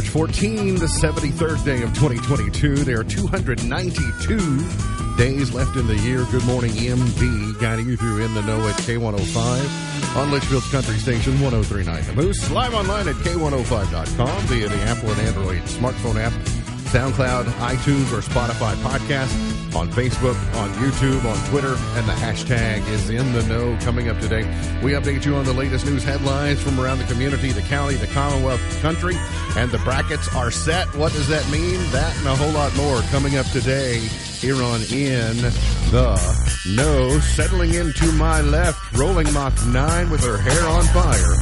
[0.00, 2.84] March 14, the 73rd day of 2022.
[2.84, 6.24] There are 292 days left in the year.
[6.30, 11.38] Good morning, MV, guiding you through In the Know at K105 on Leitchfield's Country Station
[11.38, 12.50] 1039 The Moose.
[12.50, 16.32] Live online at K105.com via the Apple and Android smartphone app,
[16.88, 23.10] SoundCloud, iTunes, or Spotify podcast on Facebook, on YouTube, on Twitter, and the hashtag is
[23.10, 23.76] in the know.
[23.82, 24.42] Coming up today,
[24.82, 28.06] we update you on the latest news headlines from around the community, the county, the
[28.08, 29.16] Commonwealth, country,
[29.56, 30.86] and the brackets are set.
[30.96, 31.78] What does that mean?
[31.92, 35.36] That and a whole lot more coming up today here on In
[35.90, 36.18] the
[36.74, 37.18] Know.
[37.20, 41.34] Settling into my left, rolling Mach 9 with her hair on fire,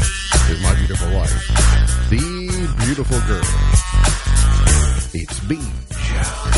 [0.51, 3.43] is my beautiful wife, the beautiful girl.
[5.15, 6.58] It's Beach.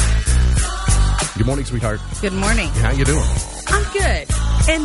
[1.41, 2.01] Good morning, sweetheart.
[2.21, 2.69] Good morning.
[2.69, 3.25] How you doing?
[3.69, 4.29] I'm good.
[4.69, 4.85] And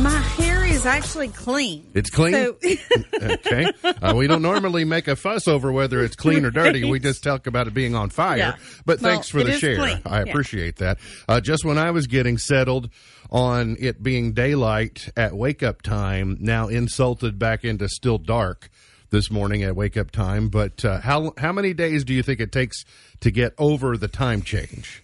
[0.00, 1.84] my hair is actually clean.
[1.92, 2.32] It's clean.
[2.34, 2.56] So,
[3.20, 3.66] okay.
[3.82, 6.84] Uh, we don't normally make a fuss over whether it's clean or dirty.
[6.88, 8.36] We just talk about it being on fire.
[8.38, 8.56] Yeah.
[8.86, 9.74] But Well, thanks for the share.
[9.76, 10.00] clean.
[10.06, 10.30] I Yeah.
[10.30, 10.98] appreciate that.
[11.28, 12.88] Uh, just when I was getting settled
[13.28, 18.70] on it being daylight at wake up time, now insulted back into still dark
[19.10, 20.48] this morning at wake up time.
[20.48, 22.84] But uh, how how many days do you think it takes
[23.22, 25.02] to get over the time change?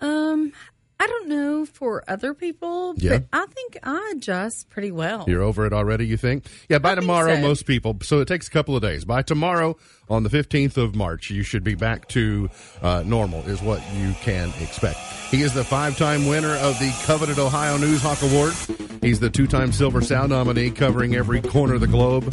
[0.00, 0.52] um,
[1.00, 3.18] I don't know for other people, Yeah.
[3.18, 5.24] but I think I adjust pretty well.
[5.28, 6.44] You're over it already, you think?
[6.68, 7.40] Yeah, by I tomorrow, so.
[7.40, 7.96] most people.
[8.02, 9.04] So it takes a couple of days.
[9.04, 9.76] By tomorrow,
[10.08, 12.48] on the 15th of March, you should be back to
[12.82, 14.98] uh, normal, is what you can expect.
[15.30, 18.54] He is the five time winner of the coveted Ohio News Hawk Award.
[19.00, 22.24] He's the two time Silver Sound nominee, covering every corner of the globe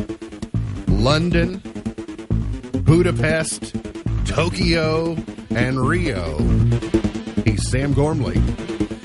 [0.87, 1.61] London,
[2.83, 3.75] Budapest,
[4.25, 5.15] Tokyo,
[5.55, 6.37] and Rio.
[7.45, 8.37] He's Sam Gormley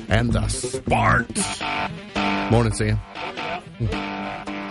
[0.09, 1.61] and the Sparks.
[2.51, 2.97] Morning, Sam.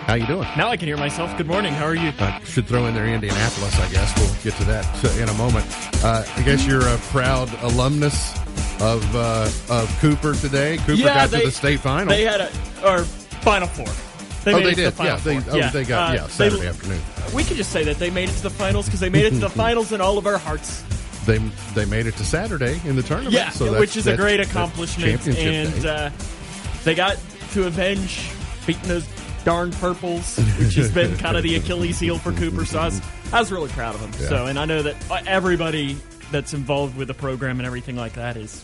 [0.05, 0.47] How you doing?
[0.57, 1.35] Now I can hear myself.
[1.37, 1.73] Good morning.
[1.73, 2.11] How are you?
[2.19, 4.13] I should throw in there Indianapolis, I guess.
[4.19, 5.65] We'll get to that uh, in a moment.
[6.03, 8.33] Uh, I guess you're a proud alumnus
[8.81, 10.77] of uh, of Cooper today.
[10.77, 12.07] Cooper got to the state final.
[12.07, 12.49] They had a
[12.85, 13.85] or final four.
[14.45, 14.85] They oh, made they it did.
[14.87, 17.01] the final Yeah, they, oh, they got Uh, yeah they- Saturday afternoon.
[17.33, 19.31] We can just say that they made it to the finals because they made it
[19.31, 20.83] to the finals in all of our hearts.
[21.25, 21.37] They
[21.75, 23.33] they made it to Saturday in the tournament.
[23.33, 26.09] Yeah, so which is a great accomplishment, and uh,
[26.83, 27.17] they got
[27.51, 28.31] to avenge
[28.65, 29.07] beating those
[29.43, 32.65] darn purples, which has been kind of the Achilles heel for Cooper.
[32.65, 33.01] So I was,
[33.31, 34.11] I was really proud of him.
[34.21, 34.29] Yeah.
[34.29, 34.95] So, and I know that
[35.27, 35.97] everybody
[36.31, 38.63] that's involved with the program and everything like that is.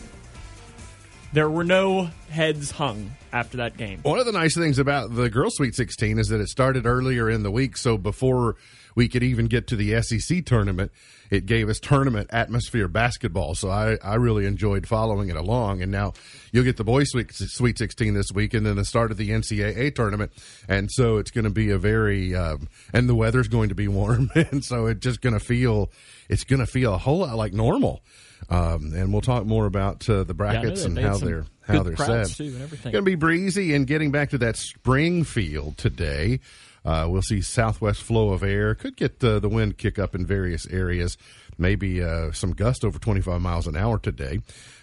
[1.32, 4.00] There were no heads hung after that game.
[4.02, 7.28] One of the nice things about the Girls Sweet 16 is that it started earlier
[7.28, 8.56] in the week, so before
[8.96, 10.90] we could even get to the SEC tournament,
[11.30, 13.54] it gave us tournament atmosphere basketball.
[13.54, 15.82] So I, I really enjoyed following it along.
[15.82, 16.14] And now
[16.50, 19.30] you'll get the Boys Sweet, Sweet 16 this week, and then the start of the
[19.30, 20.32] NCAA tournament.
[20.66, 23.86] And so it's going to be a very, um, and the weather's going to be
[23.86, 25.90] warm, and so it's just going to feel,
[26.28, 28.02] it's going to feel a whole lot like normal.
[28.48, 30.88] Um, and we'll talk more about uh, the brackets that.
[30.88, 32.28] and how they're how they're set.
[32.28, 32.92] too, and everything.
[32.92, 36.40] Going to be breezy and getting back to that spring field today.
[36.84, 38.74] Uh, we'll see southwest flow of air.
[38.76, 41.18] Could get uh, the wind kick up in various areas.
[41.58, 44.38] Maybe uh, some gust over 25 miles an hour today.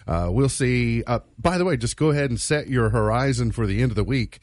[0.06, 1.02] Uh, we'll see.
[1.04, 3.96] Uh, by the way, just go ahead and set your horizon for the end of
[3.96, 4.40] the week.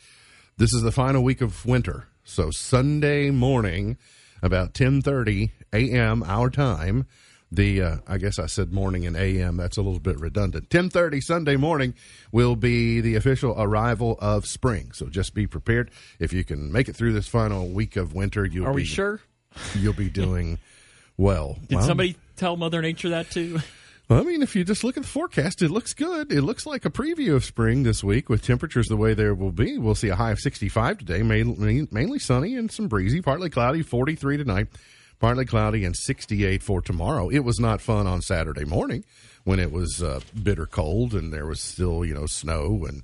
[0.58, 2.08] This is the final week of winter.
[2.24, 3.98] So Sunday morning,
[4.42, 6.24] about 10:30 a.m.
[6.24, 7.06] our time.
[7.54, 9.58] The uh, I guess I said morning and a.m.
[9.58, 10.70] That's a little bit redundant.
[10.70, 11.94] 10:30 Sunday morning
[12.32, 14.92] will be the official arrival of spring.
[14.94, 15.92] So just be prepared.
[16.20, 18.86] If you can make it through this final week of winter, you'll Are be we
[18.86, 19.20] sure?
[19.76, 20.60] you'll be doing
[21.18, 21.58] well.
[21.68, 23.60] Did Well, somebody tell Mother Nature that too?
[24.08, 26.32] well, I mean, if you just look at the forecast, it looks good.
[26.32, 29.52] It looks like a preview of spring this week with temperatures the way there will
[29.52, 29.78] be.
[29.78, 33.82] We'll see a high of 65 today, mainly, mainly sunny and some breezy, partly cloudy,
[33.82, 34.68] 43 tonight,
[35.22, 37.30] partly cloudy, and 68 for tomorrow.
[37.30, 39.06] It was not fun on Saturday morning
[39.44, 42.86] when it was uh, bitter cold and there was still, you know, snow.
[42.88, 43.04] And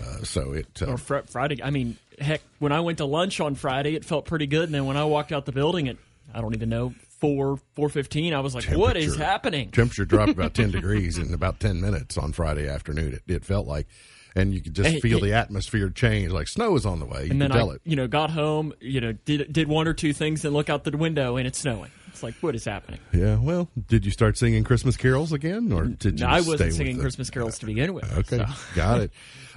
[0.00, 0.82] uh, so it.
[0.82, 1.62] Uh, or fr- Friday.
[1.62, 4.74] I mean, heck, when I went to lunch on Friday, it felt pretty good, and
[4.74, 5.96] then when I walked out the building at
[6.34, 10.32] I don't even know four four fifteen, I was like, "What is happening?" Temperature dropped
[10.32, 13.14] about 10 degrees in about 10 minutes on Friday afternoon.
[13.14, 13.86] It, it felt like.
[14.36, 15.28] And you could just Hey, feel hey.
[15.30, 17.24] the atmosphere change, like snow is on the way.
[17.24, 17.80] You And then tell I, it.
[17.84, 20.84] you know, got home, you know, did did one or two things, and look out
[20.84, 21.90] the window, and it's snowing.
[22.08, 22.98] It's like, what is happening?
[23.12, 26.26] Yeah, well, did you start singing Christmas carols again, or did you?
[26.26, 28.12] No, I wasn't singing Christmas carols to begin with.
[28.18, 28.46] Okay, so.
[28.74, 29.12] got it.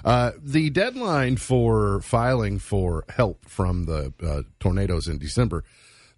[0.05, 5.63] Uh, the deadline for filing for help from the uh, tornadoes in December,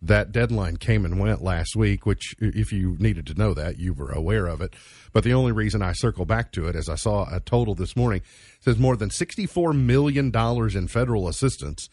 [0.05, 2.05] that deadline came and went last week.
[2.05, 4.75] Which, if you needed to know that, you were aware of it.
[5.11, 7.95] But the only reason I circle back to it, as I saw a total this
[7.95, 8.21] morning,
[8.59, 11.89] says more than sixty-four million dollars in federal assistance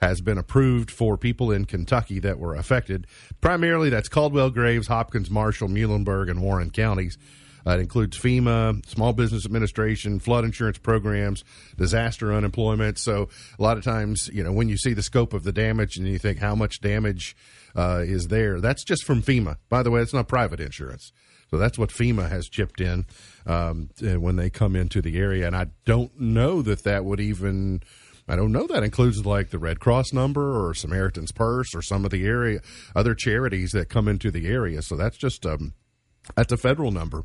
[0.00, 3.06] has been approved for people in Kentucky that were affected.
[3.40, 7.16] Primarily, that's Caldwell, Graves, Hopkins, Marshall, Muhlenberg, and Warren counties.
[7.66, 11.44] Uh, it includes FEMA, Small Business Administration, flood insurance programs,
[11.76, 12.98] disaster unemployment.
[12.98, 13.28] So
[13.58, 16.06] a lot of times, you know, when you see the scope of the damage and
[16.06, 17.36] you think how much damage
[17.74, 19.56] uh, is there, that's just from FEMA.
[19.68, 21.12] By the way, it's not private insurance.
[21.50, 23.06] So that's what FEMA has chipped in
[23.46, 25.46] um, when they come into the area.
[25.46, 27.82] And I don't know that that would even.
[28.26, 32.06] I don't know that includes like the Red Cross number or Samaritan's Purse or some
[32.06, 32.60] of the area
[32.96, 34.80] other charities that come into the area.
[34.80, 35.74] So that's just um,
[36.34, 37.24] that's a federal number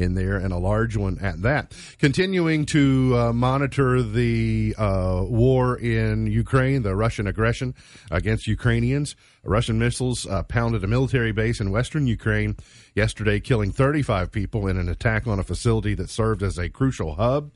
[0.00, 1.72] in there and a large one at that.
[1.98, 7.74] Continuing to uh, monitor the uh, war in Ukraine, the Russian aggression
[8.10, 9.14] against Ukrainians.
[9.44, 12.56] Russian missiles uh, pounded a military base in western Ukraine
[12.94, 17.14] yesterday, killing 35 people in an attack on a facility that served as a crucial
[17.14, 17.52] hub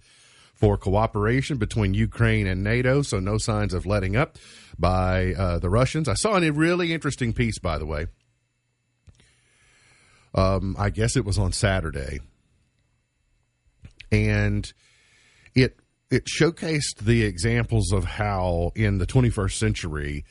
[0.54, 3.02] for cooperation between Ukraine and NATO.
[3.02, 4.38] So no signs of letting up
[4.78, 6.08] by uh, the Russians.
[6.08, 8.06] I saw a really interesting piece, by the way.
[10.34, 12.20] Um, I guess it was on Saturday
[14.14, 14.72] and
[15.54, 15.78] it
[16.10, 20.24] it showcased the examples of how in the 21st century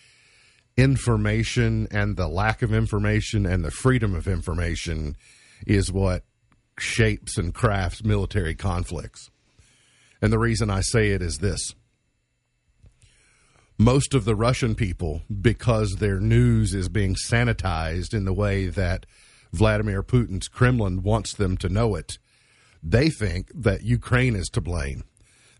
[0.77, 5.15] information and the lack of information and the freedom of information
[5.67, 6.23] is what
[6.79, 9.29] shapes and crafts military conflicts.
[10.21, 11.73] And the reason I say it is this
[13.77, 19.05] most of the Russian people, because their news is being sanitized in the way that
[19.51, 22.17] Vladimir Putin's Kremlin wants them to know it,
[22.83, 25.03] they think that Ukraine is to blame.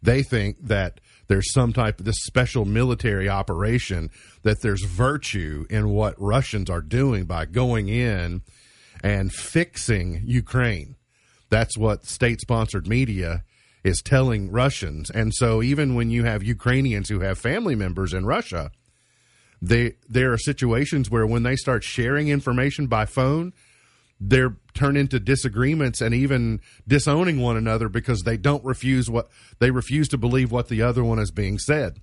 [0.01, 4.09] They think that there's some type of this special military operation,
[4.43, 8.41] that there's virtue in what Russians are doing by going in
[9.01, 10.95] and fixing Ukraine.
[11.49, 13.43] That's what state sponsored media
[13.83, 15.09] is telling Russians.
[15.09, 18.71] And so even when you have Ukrainians who have family members in Russia,
[19.61, 23.53] they there are situations where when they start sharing information by phone,
[24.25, 29.29] they're turn into disagreements and even disowning one another because they don't refuse what
[29.59, 31.99] they refuse to believe what the other one is being said.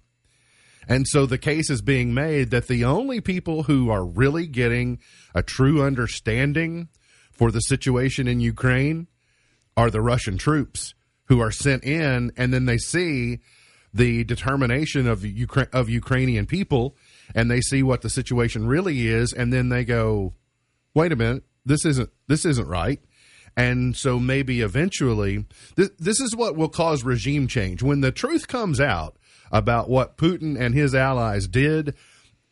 [0.87, 4.99] And so the case is being made that the only people who are really getting
[5.35, 6.89] a true understanding
[7.33, 9.07] for the situation in Ukraine
[9.77, 10.95] are the Russian troops
[11.25, 13.41] who are sent in and then they see
[13.93, 16.97] the determination of Ukra- of Ukrainian people
[17.35, 20.35] and they see what the situation really is and then they go
[20.95, 23.01] wait a minute this isn't this isn't right.
[23.57, 25.45] And so maybe eventually
[25.77, 27.83] this, this is what will cause regime change.
[27.83, 29.17] When the truth comes out
[29.51, 31.95] about what Putin and his allies did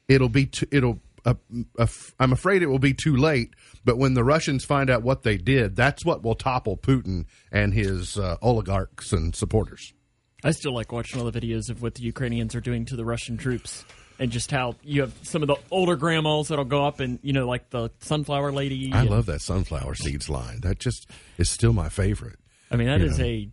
[0.08, 1.34] it'll be too, it'll uh,
[1.78, 1.86] uh,
[2.18, 5.36] I'm afraid it will be too late but when the Russians find out what they
[5.36, 9.92] did that's what will topple Putin and his uh, oligarchs and supporters.
[10.44, 13.04] I still like watching all the videos of what the Ukrainians are doing to the
[13.04, 13.84] Russian troops
[14.18, 17.32] and just how you have some of the older grandmas that'll go up and you
[17.32, 18.92] know like the sunflower lady.
[18.92, 20.60] I and, love that sunflower seeds line.
[20.62, 22.38] That just is still my favorite.
[22.70, 23.24] I mean that is know.
[23.24, 23.50] a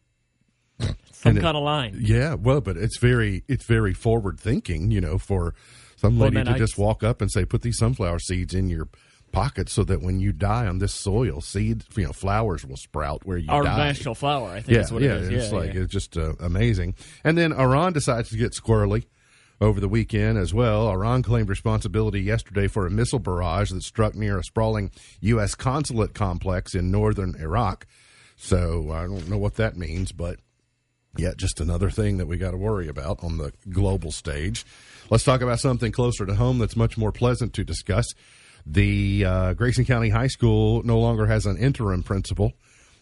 [1.12, 1.98] some kind of line.
[2.02, 4.92] Yeah, well, but it's very it's very forward thinking.
[4.92, 5.54] You know, for
[5.96, 8.70] some lady well, to I, just walk up and say, "Put these sunflower seeds in
[8.70, 8.88] your."
[9.32, 13.26] pocket so that when you die on this soil, seeds, you know, flowers will sprout
[13.26, 13.76] where you Our die.
[13.76, 15.30] national flower, I think yeah, what yeah, it is.
[15.30, 15.82] It's yeah, like yeah.
[15.82, 16.96] it's just uh, amazing.
[17.22, 19.04] And then Iran decides to get squirrely
[19.62, 20.90] over the weekend as well.
[20.90, 25.56] Iran claimed responsibility yesterday for a missile barrage that struck near a sprawling U.S.
[25.56, 27.86] consulate complex in northern Iraq.
[28.36, 30.40] So I don't know what that means, but
[31.18, 34.66] yet just another thing that we got to worry about on the global stage.
[35.10, 38.06] Let's talk about something closer to home that's much more pleasant to discuss.
[38.66, 42.54] The uh, Grayson County High School no longer has an interim principal.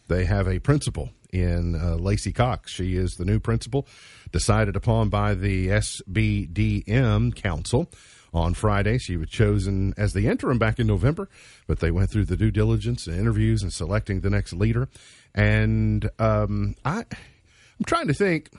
[0.07, 2.71] They have a principal in uh, Lacey Cox.
[2.71, 3.87] She is the new principal,
[4.31, 7.89] decided upon by the SBDM Council
[8.33, 8.97] on Friday.
[8.97, 11.29] She was chosen as the interim back in November,
[11.67, 14.89] but they went through the due diligence and interviews and selecting the next leader.
[15.33, 18.49] And um, I, I'm trying to think.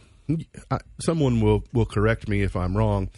[0.70, 3.10] I, someone will will correct me if I'm wrong.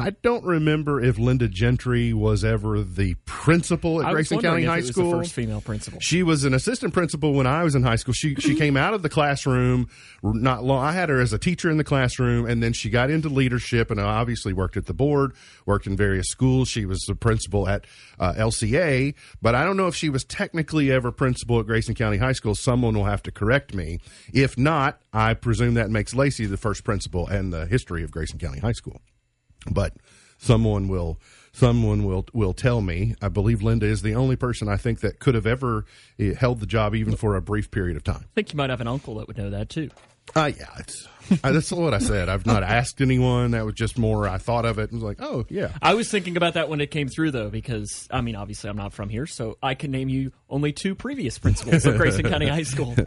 [0.00, 5.10] I don't remember if Linda Gentry was ever the principal at Grayson County High School.
[5.10, 5.98] first female principal.
[5.98, 8.14] She was an assistant principal when I was in high school.
[8.14, 9.88] She she came out of the classroom
[10.22, 10.84] not long.
[10.84, 13.90] I had her as a teacher in the classroom, and then she got into leadership,
[13.90, 15.32] and obviously worked at the board,
[15.66, 16.68] worked in various schools.
[16.68, 17.84] She was the principal at
[18.20, 22.18] uh, LCA, but I don't know if she was technically ever principal at Grayson County
[22.18, 22.54] High School.
[22.54, 23.98] Someone will have to correct me.
[24.32, 28.38] If not, I presume that makes Lacey the first principal in the history of Grayson
[28.38, 29.00] County High School
[29.70, 29.94] but
[30.38, 31.18] someone will
[31.52, 33.14] someone will will tell me.
[33.20, 35.84] I believe Linda is the only person I think that could have ever
[36.18, 38.24] eh, held the job even for a brief period of time.
[38.24, 39.90] I think you might have an uncle that would know that too.
[40.36, 41.08] Uh, yeah, it's,
[41.44, 42.28] uh, that's what I said.
[42.28, 43.50] I've not asked anyone.
[43.50, 44.26] That was just more.
[44.28, 45.72] I thought of it and was like, oh yeah.
[45.82, 48.76] I was thinking about that when it came through, though, because I mean, obviously, I'm
[48.76, 52.48] not from here, so I can name you only two previous principals of Grayson County
[52.48, 52.94] High School.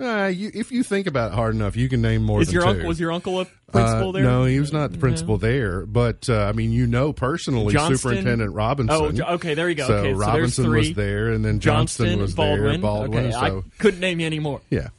[0.00, 2.54] Uh, you, if you think about it hard enough, you can name more Is than
[2.54, 2.68] your two.
[2.68, 4.22] uncle was your uncle a principal Uh, there?
[4.22, 5.84] No, he was not the principal there.
[5.86, 7.96] But uh, I mean, you know personally Johnston?
[7.98, 9.20] Superintendent Robinson.
[9.26, 9.88] Oh, okay, there you go.
[9.88, 12.62] So Okay, so Robinson was there, and then Johnston, Johnston, was Baldwin.
[12.70, 12.78] there.
[12.78, 13.26] Baldwin.
[13.26, 14.60] okay, so I couldn't name you anymore.
[14.70, 14.90] yeah,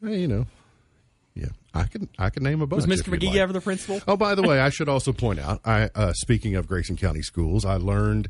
[0.00, 0.46] Well, you know,
[1.74, 2.86] I can I can name a bunch.
[2.86, 3.14] Was Mr.
[3.16, 3.36] McGee like.
[3.36, 4.00] ever the principal?
[4.08, 5.60] Oh, by the way, I should also point out.
[5.64, 8.28] I uh, speaking of Grayson County schools, I learned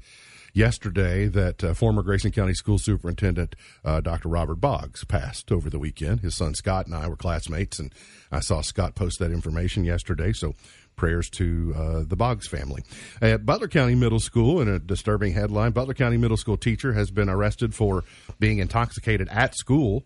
[0.54, 3.54] yesterday that uh, former Grayson County School Superintendent
[3.85, 4.28] uh, Dr.
[4.28, 6.21] Robert Boggs passed over the weekend.
[6.21, 7.92] His son Scott and I were classmates, and
[8.33, 10.33] I saw Scott post that information yesterday.
[10.33, 10.54] So.
[10.97, 12.83] Prayers to uh, the Boggs family.
[13.23, 17.12] At Butler County Middle School, in a disturbing headline, Butler County Middle School teacher has
[17.12, 18.02] been arrested for
[18.40, 20.02] being intoxicated at school.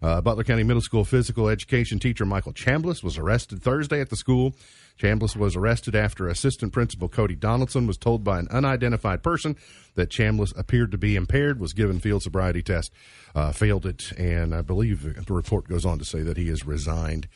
[0.00, 4.16] Uh, Butler County Middle School physical education teacher Michael Chambliss was arrested Thursday at the
[4.16, 4.54] school.
[4.98, 9.56] Chambliss was arrested after assistant principal Cody Donaldson was told by an unidentified person
[9.94, 12.92] that Chambliss appeared to be impaired, was given field sobriety test,
[13.34, 16.66] uh, failed it, and I believe the report goes on to say that he has
[16.66, 17.28] resigned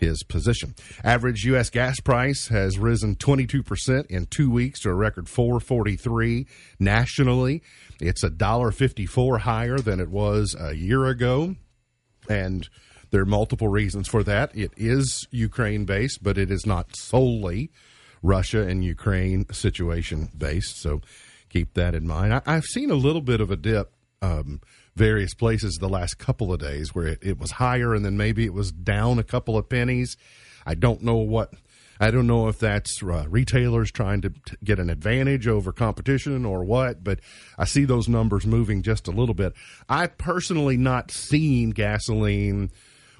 [0.00, 0.74] his position.
[1.04, 1.70] Average U.S.
[1.70, 6.46] gas price has risen 22% in two weeks to a record 443
[6.78, 7.62] nationally.
[8.00, 11.54] It's a dollar 54 higher than it was a year ago.
[12.30, 12.68] And
[13.10, 14.56] there are multiple reasons for that.
[14.56, 17.70] It is Ukraine based, but it is not solely
[18.22, 20.80] Russia and Ukraine situation based.
[20.80, 21.00] So
[21.48, 22.32] keep that in mind.
[22.32, 24.60] I, I've seen a little bit of a dip um,
[24.94, 28.44] various places the last couple of days where it, it was higher and then maybe
[28.44, 30.16] it was down a couple of pennies.
[30.64, 31.52] I don't know what.
[32.00, 36.46] I don't know if that's uh, retailers trying to t- get an advantage over competition
[36.46, 37.20] or what, but
[37.58, 39.52] I see those numbers moving just a little bit.
[39.86, 42.70] I personally not seen gasoline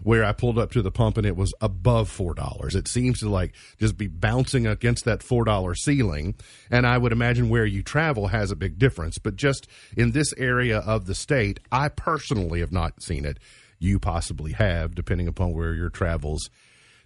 [0.03, 2.75] where I pulled up to the pump and it was above four dollars.
[2.75, 6.35] It seems to like just be bouncing against that four dollar ceiling.
[6.71, 9.19] And I would imagine where you travel has a big difference.
[9.19, 13.39] But just in this area of the state, I personally have not seen it.
[13.79, 16.49] You possibly have, depending upon where your travels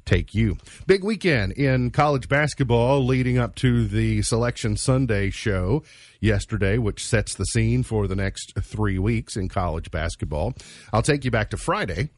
[0.04, 0.56] take you.
[0.86, 5.82] Big weekend in college basketball leading up to the Selection Sunday show
[6.20, 10.54] yesterday, which sets the scene for the next three weeks in college basketball.
[10.92, 12.10] I'll take you back to Friday.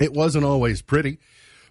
[0.00, 1.18] It wasn't always pretty,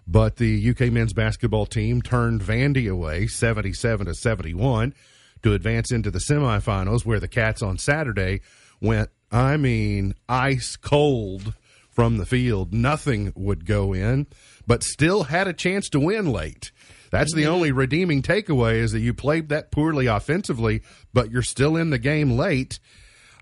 [0.06, 4.94] but the UK men's basketball team turned Vandy away 77 to 71
[5.42, 8.40] to advance into the semifinals where the Cats on Saturday
[8.80, 11.54] went, I mean, ice cold
[11.90, 12.72] from the field.
[12.72, 14.26] Nothing would go in,
[14.68, 16.70] but still had a chance to win late.
[17.10, 20.82] That's the only redeeming takeaway is that you played that poorly offensively,
[21.14, 22.78] but you're still in the game late.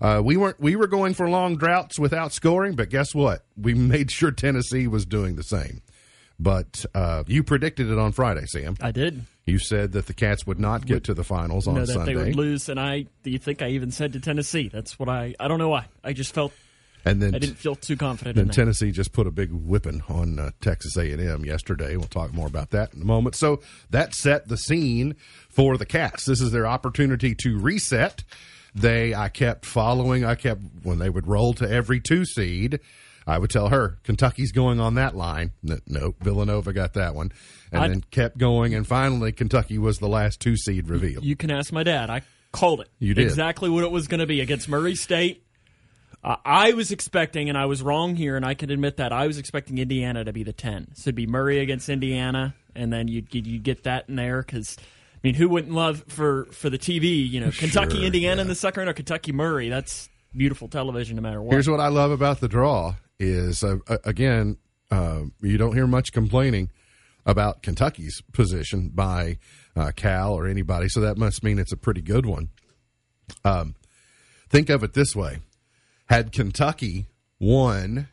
[0.01, 0.59] Uh, we weren't.
[0.59, 3.45] We were going for long droughts without scoring, but guess what?
[3.57, 5.81] We made sure Tennessee was doing the same.
[6.39, 8.77] But uh, you predicted it on Friday, Sam.
[8.79, 9.25] I did.
[9.45, 12.13] You said that the Cats would not get to the finals on know that Sunday,
[12.13, 13.07] they would lose, and I.
[13.23, 14.69] Do you think I even said to Tennessee?
[14.71, 15.35] That's what I.
[15.39, 15.87] I don't know why.
[16.03, 16.53] I just felt
[17.09, 18.53] and then I didn't feel too confident then in that.
[18.53, 21.95] Tennessee just put a big whipping on uh, Texas A and M yesterday.
[21.95, 23.35] We'll talk more about that in a moment.
[23.35, 25.15] So that set the scene
[25.49, 26.25] for the Cats.
[26.25, 28.23] This is their opportunity to reset.
[28.75, 30.23] They, I kept following.
[30.23, 32.79] I kept when they would roll to every two seed.
[33.25, 35.51] I would tell her Kentucky's going on that line.
[35.63, 37.31] No, no Villanova got that one,
[37.71, 38.73] and I'd- then kept going.
[38.73, 41.25] And finally, Kentucky was the last two seed revealed.
[41.25, 42.09] You can ask my dad.
[42.09, 42.21] I
[42.51, 42.89] called it.
[42.99, 43.25] You did.
[43.25, 45.43] exactly what it was going to be against Murray State.
[46.23, 49.27] Uh, I was expecting, and I was wrong here, and I can admit that I
[49.27, 50.87] was expecting Indiana to be the ten.
[50.95, 54.41] So it'd be Murray against Indiana, and then you'd you would get that in there
[54.41, 54.77] because.
[54.79, 57.27] I mean, who wouldn't love for, for the TV?
[57.27, 58.41] You know, Kentucky, Sure, Indiana yeah.
[58.43, 59.67] in the second round, or Kentucky, Murray.
[59.67, 61.51] That's beautiful television, no matter what.
[61.51, 64.57] Here's what I love about the draw is uh, uh, again,
[64.91, 66.69] uh, you don't hear much complaining
[67.25, 69.37] about Kentucky's position by
[69.75, 72.49] uh, Cal or anybody, so that must mean it's a pretty good one.
[73.43, 73.75] Um,
[74.49, 75.39] think of it this way:
[76.07, 77.07] had Kentucky
[77.39, 78.07] won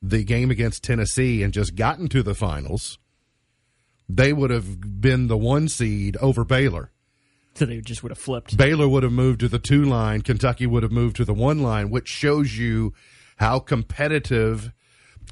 [0.00, 2.98] the game against Tennessee and just gotten to the finals,
[4.08, 6.90] they would have been the one seed over Baylor.
[7.54, 8.56] so they just would have flipped.
[8.56, 10.22] Baylor would have moved to the two line.
[10.22, 12.94] Kentucky would have moved to the one line, which shows you
[13.38, 14.72] how competitive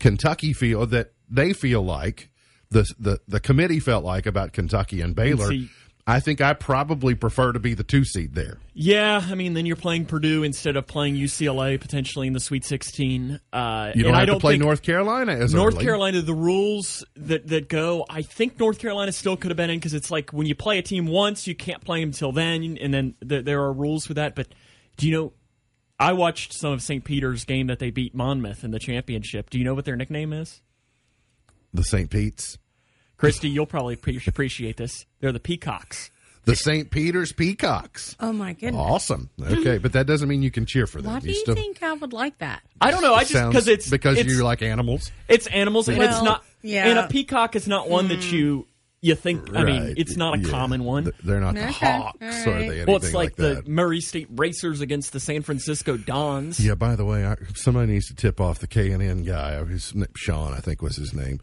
[0.00, 2.30] Kentucky feel that they feel like
[2.70, 5.48] the the the committee felt like about Kentucky and Baylor.
[5.48, 5.70] see-
[6.08, 8.58] I think I probably prefer to be the two seed there.
[8.74, 12.64] Yeah, I mean, then you're playing Purdue instead of playing UCLA potentially in the Sweet
[12.64, 13.40] 16.
[13.52, 15.84] Uh, You don't and I don't to play North Carolina as North early.
[15.84, 16.22] Carolina.
[16.22, 19.94] The rules that that go, I think North Carolina still could have been in because
[19.94, 22.94] it's like when you play a team once, you can't play them till then, and
[22.94, 24.36] then th- there are rules for that.
[24.36, 24.48] But
[24.96, 25.32] do you know?
[25.98, 27.02] I watched some of St.
[27.04, 29.48] Peter's game that they beat Monmouth in the championship.
[29.50, 30.60] Do you know what their nickname is?
[31.72, 32.10] The St.
[32.10, 32.58] Pete's.
[33.16, 35.06] Christy, you'll probably pre- appreciate this.
[35.20, 36.10] They're the Peacocks.
[36.44, 36.90] The St.
[36.92, 38.14] Peter's Peacocks.
[38.20, 38.76] Oh my goodness.
[38.80, 39.30] Awesome.
[39.42, 41.12] Okay, but that doesn't mean you can cheer for them.
[41.12, 42.62] Why do you still think I would like that?
[42.80, 43.14] I don't know.
[43.14, 45.10] I just because it's because it's, you like animals.
[45.28, 46.44] it's animals and it's not.
[46.62, 46.86] yeah.
[46.86, 46.90] Mm.
[46.90, 48.68] And a peacock is not one that you
[49.02, 49.56] you think.
[49.56, 50.48] I mean, it's not a Yeah.
[50.48, 51.10] common one.
[51.24, 53.68] They're not the Hawks, all or are they Well, it's like, the that?
[53.68, 56.60] Murray State Racers against the San Francisco Dons.
[56.64, 56.76] Yeah.
[56.76, 59.62] By the way, I, somebody needs to tip off the K and N guy.
[59.64, 61.40] His Sean, I think, was his name.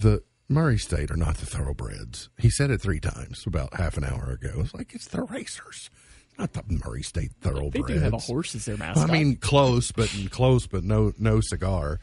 [0.00, 2.28] The Murray State are not the thoroughbreds.
[2.38, 4.60] He said it three times about half an hour ago.
[4.60, 5.90] It's like it's the racers,
[6.38, 7.86] not the Murray State thoroughbreds.
[7.88, 9.10] They do have a horse as their mascot.
[9.10, 11.98] I mean, close, but close, but no, no cigar.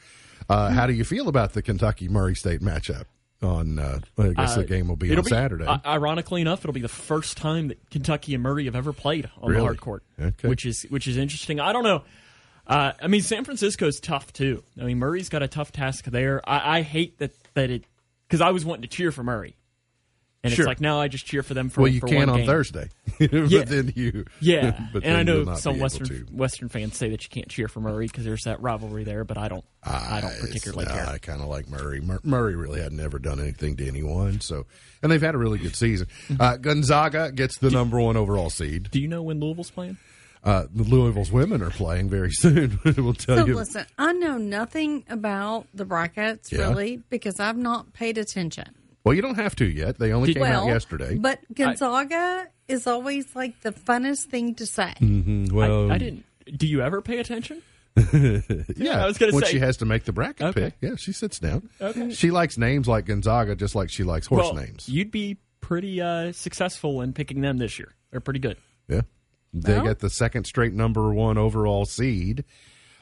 [0.50, 3.05] Uh, how do you feel about the Kentucky Murray State matchup?
[3.41, 5.65] On, uh, I guess the Uh, game will be on Saturday.
[5.67, 9.29] i- ironically enough, it'll be the first time that Kentucky and Murray have ever played
[9.41, 9.59] on Really?
[9.59, 10.47] the hard court, Okay.
[10.47, 11.59] which is which is interesting.
[11.59, 12.03] I don't know.
[12.65, 14.63] Uh, I mean, San Francisco's tough too.
[14.79, 16.41] I mean, Murray's got a tough task there.
[16.50, 17.83] I, I hate that that it
[18.27, 19.56] because I was wanting to cheer for Murray,
[20.44, 20.63] and Sure.
[20.63, 22.38] it's like now I just cheer for them for well, you for can one on
[22.39, 22.46] game.
[22.48, 23.63] Thursday, Yeah.
[23.63, 26.28] then you Yeah, but and I know some Western.
[26.32, 29.38] Western fans say that you can't cheer for Murray because there's that rivalry there, but
[29.38, 29.63] I don't.
[29.86, 31.08] I, don't particularly no, care.
[31.08, 32.00] I kind of like Murray.
[32.02, 34.65] Mur- Murray really had never done anything to anyone, so
[35.02, 36.08] and they've had a really good season.
[36.30, 36.41] Mm-hmm.
[36.41, 38.89] Uh, Gonzaga gets the number one overall seed.
[38.91, 39.97] Do you know when Louisville's playing?
[40.43, 42.79] Uh, the Louisville's women are playing very soon.
[42.97, 43.56] we'll tell So you.
[43.56, 46.69] listen, I know nothing about the brackets Yeah.
[46.69, 48.65] really because I've not paid attention.
[49.06, 49.99] Well, you don't have to yet.
[49.99, 51.15] They only Did- came out yesterday.
[51.17, 54.93] but Gonzaga is always like the funnest thing to say.
[54.99, 56.25] Mm, well, I, I didn't.
[56.58, 57.62] Do you ever pay attention?
[58.75, 60.62] Yeah, I was gonna say when say- she has to make the bracket Okay.
[60.65, 60.73] pick.
[60.82, 61.69] Yeah, she sits down.
[61.79, 62.12] Okay.
[62.12, 64.89] She likes names like Gonzaga, just like she likes horse well, names.
[64.89, 67.93] You'd be pretty uh, successful in picking them this year.
[68.12, 68.58] They're pretty good.
[68.88, 69.01] Yeah.
[69.54, 72.44] They Well- got the second straight number one overall seed.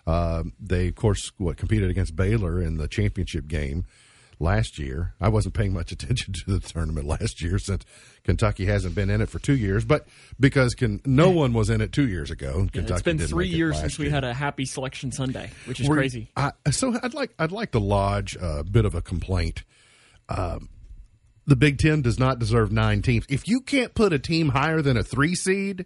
[0.07, 3.85] Um, they, of course, what competed against Baylor in the championship game
[4.39, 5.13] last year.
[5.21, 7.85] I wasn't paying much attention to the tournament last year since
[8.23, 10.07] Kentucky hasn't been in it for two years, but
[10.39, 12.67] because can, no one was in it two years ago.
[12.73, 14.13] Kentucky it's been three years since we year.
[14.15, 16.29] had a happy selection Sunday, which is Were- crazy.
[16.35, 19.63] I, so I'd like I'd like to lodge a bit of a complaint.
[20.27, 20.69] Um,
[21.45, 23.25] the Big Ten does not deserve nine teams.
[23.29, 25.85] If you can't put a team higher than a three seed,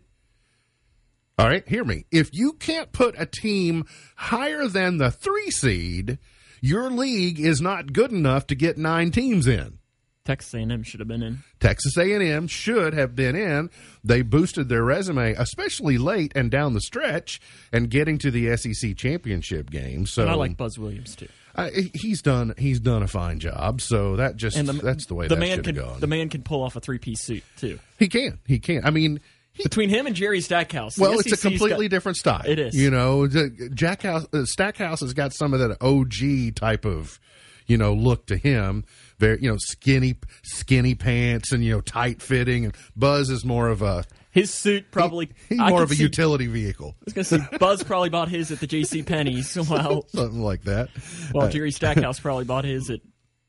[1.37, 2.05] all right, hear me.
[2.11, 6.17] If you can't put a team higher than the three seed,
[6.61, 9.79] your league is not good enough to get nine teams in.
[10.23, 11.39] Texas A&M should have been in.
[11.59, 13.69] Texas A&M should have been in.
[14.03, 17.39] They boosted their resume, especially late and down the stretch,
[17.71, 20.07] and getting to the SEC championship game.
[20.07, 21.27] So And I like Buzz Williams too.
[21.55, 23.81] uh, he's done he's done a fine job.
[23.81, 26.63] So that just the, that's the way the that man can the man can pull
[26.63, 27.77] off a three piece suit too.
[27.99, 28.83] he can he can.
[28.83, 29.19] I mean,
[29.63, 32.43] Between him and Jerry Stackhouse, well, it's a completely got- different style.
[32.45, 32.75] It is.
[32.75, 33.27] You know,
[33.73, 37.19] Jack House, uh, Stackhouse has got some of that OG type of
[37.67, 38.83] you know look to him.
[39.17, 42.65] Very you know skinny skinny pants and you know tight fitting.
[42.65, 45.29] And Buzz is more of a His suit probably.
[45.47, 48.09] he's I more of a see- utility vehicle, I was going to say Buzz probably
[48.09, 49.03] bought his at the J.C.
[49.03, 50.89] Penney's, Well, something like that.
[51.33, 52.99] Well, Jerry Stackhouse probably bought his at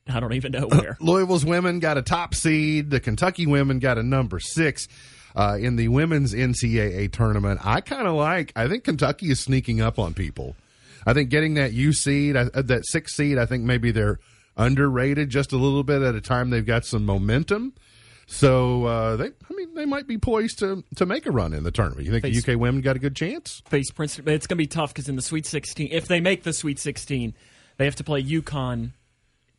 [0.09, 0.95] I don't even know where.
[1.01, 2.89] Louisville's women got a top seed.
[2.91, 4.87] The Kentucky women got a number six
[5.37, 7.59] uh, in the women's NCAA tournament.
[7.63, 8.51] I kind of like.
[8.55, 10.55] I think Kentucky is sneaking up on people.
[11.05, 13.37] I think getting that U seed, uh, that six seed.
[13.37, 14.19] I think maybe they're
[14.57, 16.49] underrated just a little bit at a time.
[16.49, 17.73] They've got some momentum.
[18.25, 21.63] So uh, they, I mean, they might be poised to to make a run in
[21.63, 22.05] the tournament.
[22.07, 23.61] You think Face- the UK women got a good chance?
[23.69, 26.19] Face Princeton, but it's going to be tough because in the Sweet 16, if they
[26.19, 27.35] make the Sweet 16,
[27.77, 28.91] they have to play UConn,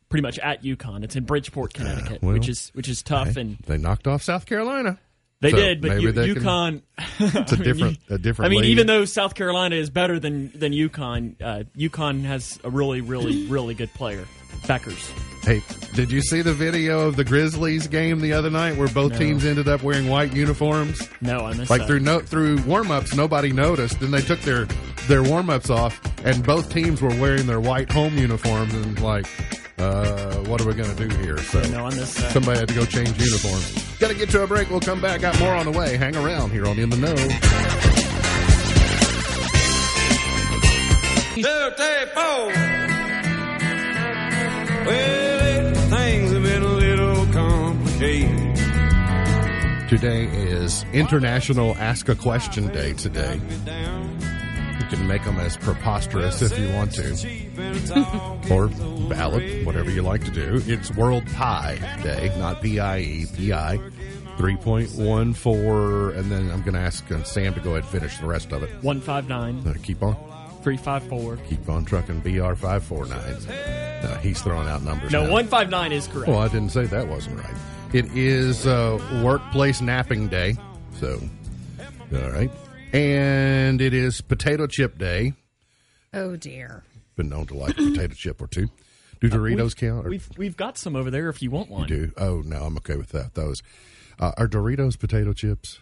[0.09, 1.03] pretty much at UConn.
[1.03, 4.45] It's in Bridgeport, Connecticut, well, which is which is tough, and They knocked off South
[4.45, 4.99] Carolina.
[5.41, 5.81] They So did.
[5.81, 6.81] But U- they can- UConn,
[7.19, 8.47] It's a different a different.
[8.47, 8.71] I mean, league.
[8.71, 13.45] even though South Carolina is better than than UConn, uh, UConn has a really, really,
[13.47, 14.25] really good player,
[14.63, 15.09] Bueckers.
[15.45, 15.63] Hey,
[15.95, 19.17] did you see the video of the Grizzlies game the other night where both No.
[19.17, 21.01] teams ended up wearing white uniforms?
[21.21, 21.69] No, I missed it.
[21.69, 21.87] Like that.
[21.87, 24.01] through no through warm ups, nobody noticed.
[24.01, 24.65] Then they took their
[25.07, 28.73] their warm ups off, and both teams were wearing their white home uniforms.
[28.73, 29.25] And like,
[29.79, 31.37] uh, what are we going to do here?
[31.39, 32.31] So No, I missed that.
[32.31, 33.73] somebody had to go change uniforms.
[33.99, 34.69] Got to get to a break.
[34.69, 35.21] We'll come back.
[35.21, 35.97] Got more on the way.
[35.97, 37.15] Hang around here on In the Know.
[41.35, 42.53] two, three, four.
[44.85, 48.55] Well, things have been a little complicated.
[49.89, 52.93] Today is International Ask a Question Day.
[52.93, 53.39] Today,
[54.89, 57.11] can make them as preposterous if you want to.
[58.53, 60.61] or valid, whatever you like to do.
[60.65, 63.79] It's World Pi Day, not P I E, P I.
[64.37, 68.25] 3.14, and then I'm going to ask uh, Sam to go ahead and finish the
[68.25, 68.69] rest of it.
[68.83, 70.15] 159 Uh, keep on,
[70.63, 74.03] 354 keep on trucking BR549.
[74.03, 75.11] No, he's throwing out numbers.
[75.11, 75.31] No, now.
[75.33, 76.29] 159 is correct.
[76.29, 77.53] Well, I didn't say that wasn't right.
[77.91, 80.55] It is uh, workplace napping day.
[81.01, 81.19] So,
[82.13, 82.49] all right.
[82.93, 85.33] And it is potato chip day.
[86.13, 86.83] Oh dear.
[87.15, 88.69] Been known to like a potato chip or two.
[89.21, 90.05] Do Doritos count?
[90.05, 91.87] Or Uh, We've we've got some over there if you want one.
[91.87, 92.11] do?
[92.17, 93.35] Oh, no, I'm okay with that.
[93.35, 93.61] Those
[94.19, 95.79] uh, are Doritos potato chips.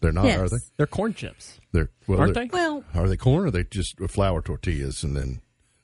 [0.00, 0.38] They're not, Yes.
[0.40, 0.56] are they?
[0.76, 1.60] They're corn chips.
[1.72, 2.50] They're well, Aren't they're- they?
[2.52, 5.04] Well, Are they corn or are they just flour tortillas?
[5.04, 5.40] And then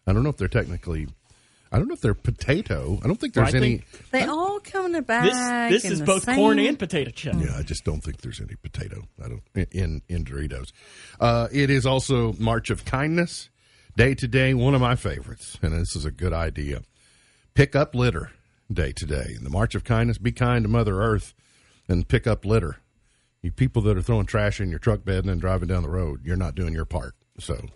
[0.06, 1.06] I don't know if they're technically.
[1.72, 2.98] I don't know if they're potato.
[3.02, 3.78] I don't think there's I any.
[3.78, 5.70] think they all come in a bag.
[5.72, 7.34] This this is both same- corn and potato chip.
[7.38, 9.02] Yeah, I just don't think there's any potato.
[9.22, 10.72] I don't in in Doritos.
[11.20, 13.50] Uh, it is also March of Kindness
[13.96, 14.54] Day today.
[14.54, 16.82] One of my favorites, and this is a good idea.
[17.54, 18.30] Pick up litter
[18.72, 19.34] day today.
[19.36, 21.34] In the March of Kindness, be kind to Mother Earth
[21.88, 22.78] and pick up litter.
[23.42, 25.88] You people that are throwing trash in your truck bed and then driving down the
[25.88, 27.14] road, you're not doing your part.
[27.38, 27.66] So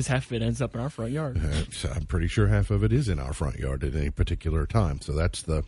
[0.00, 1.38] Because half of it ends up in our front yard.
[1.44, 4.64] uh, I'm pretty sure half of it is in our front yard at any particular
[4.64, 5.02] time.
[5.02, 5.62] So that's the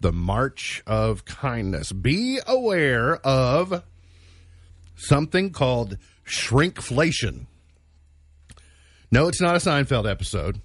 [0.00, 1.90] the March of Kindness.
[1.90, 3.82] Be aware of
[4.96, 7.46] something called shrinkflation.
[9.10, 10.60] No, it's not a Seinfeld episode.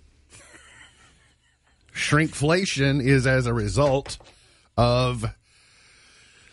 [1.94, 4.18] Shrinkflation is as a result
[4.76, 5.24] of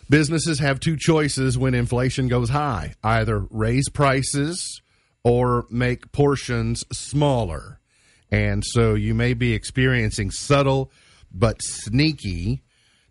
[0.09, 4.81] businesses have two choices when inflation goes high either raise prices
[5.23, 7.79] or make portions smaller.
[8.31, 10.91] And so you may be experiencing subtle
[11.31, 12.61] but sneaky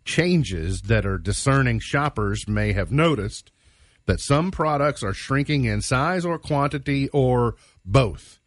[0.05, 3.51] changes that are discerning shoppers may have noticed
[4.05, 8.39] that some products are shrinking in size or quantity or both.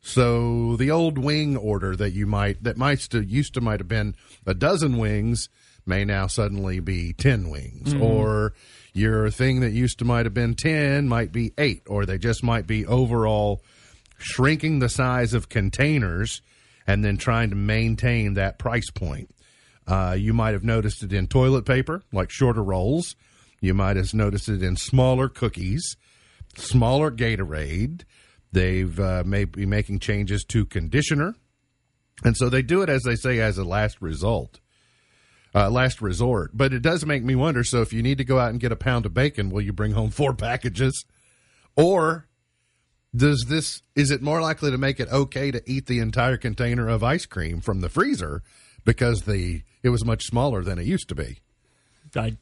[0.00, 3.88] So the old wing order that you might that might still used to might have
[3.88, 4.14] been
[4.46, 5.48] a dozen wings
[5.86, 8.02] may now suddenly be 10 wings mm-hmm.
[8.02, 8.54] or
[8.94, 12.42] your thing that used to might have been 10 might be 8 or they just
[12.42, 13.60] might be overall
[14.16, 16.40] shrinking the size of containers
[16.86, 19.34] and then trying to maintain that price point.
[19.86, 23.16] Uh, you might have noticed it in toilet paper, like shorter rolls.
[23.60, 25.96] You might have noticed it in smaller cookies,
[26.56, 28.02] smaller Gatorade.
[28.52, 31.34] They've uh, may be making changes to conditioner,
[32.22, 34.60] and so they do it as they say as a last result,
[35.54, 36.50] uh, last resort.
[36.54, 37.64] But it does make me wonder.
[37.64, 39.72] So if you need to go out and get a pound of bacon, will you
[39.72, 41.04] bring home four packages,
[41.76, 42.26] or
[43.14, 46.88] does this is it more likely to make it okay to eat the entire container
[46.88, 48.42] of ice cream from the freezer
[48.84, 51.38] because the it was much smaller than it used to be?
[52.16, 52.36] I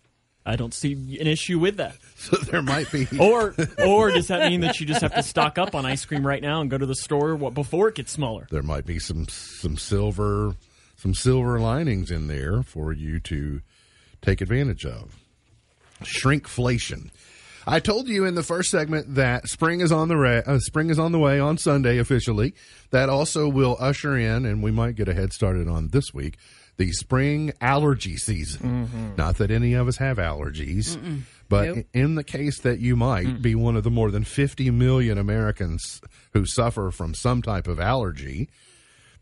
[0.45, 1.97] I don't see an issue with that.
[2.23, 3.53] So there might be Or
[3.85, 6.41] or does that mean that you just have to stock up on ice cream right
[6.41, 8.47] now and go to the store what, before it gets smaller?
[8.51, 10.55] there might be some some silver
[11.03, 13.61] some silver linings in there for you to
[14.23, 15.17] take advantage of.
[16.05, 17.11] Shrinkflation.
[17.67, 20.91] I told you in the first segment that spring is on the ra- uh, spring
[20.91, 22.55] is on the way on Sunday officially.
[22.91, 26.39] That also will usher in, and we might get a head started on this week,
[26.77, 29.15] the spring allergy season.
[29.17, 30.99] Not that any of us have allergies,
[31.49, 31.87] but Nope.
[31.93, 36.01] in the case that you might be one of the more than 50 million Americans
[36.33, 38.49] who suffer from some type of allergy,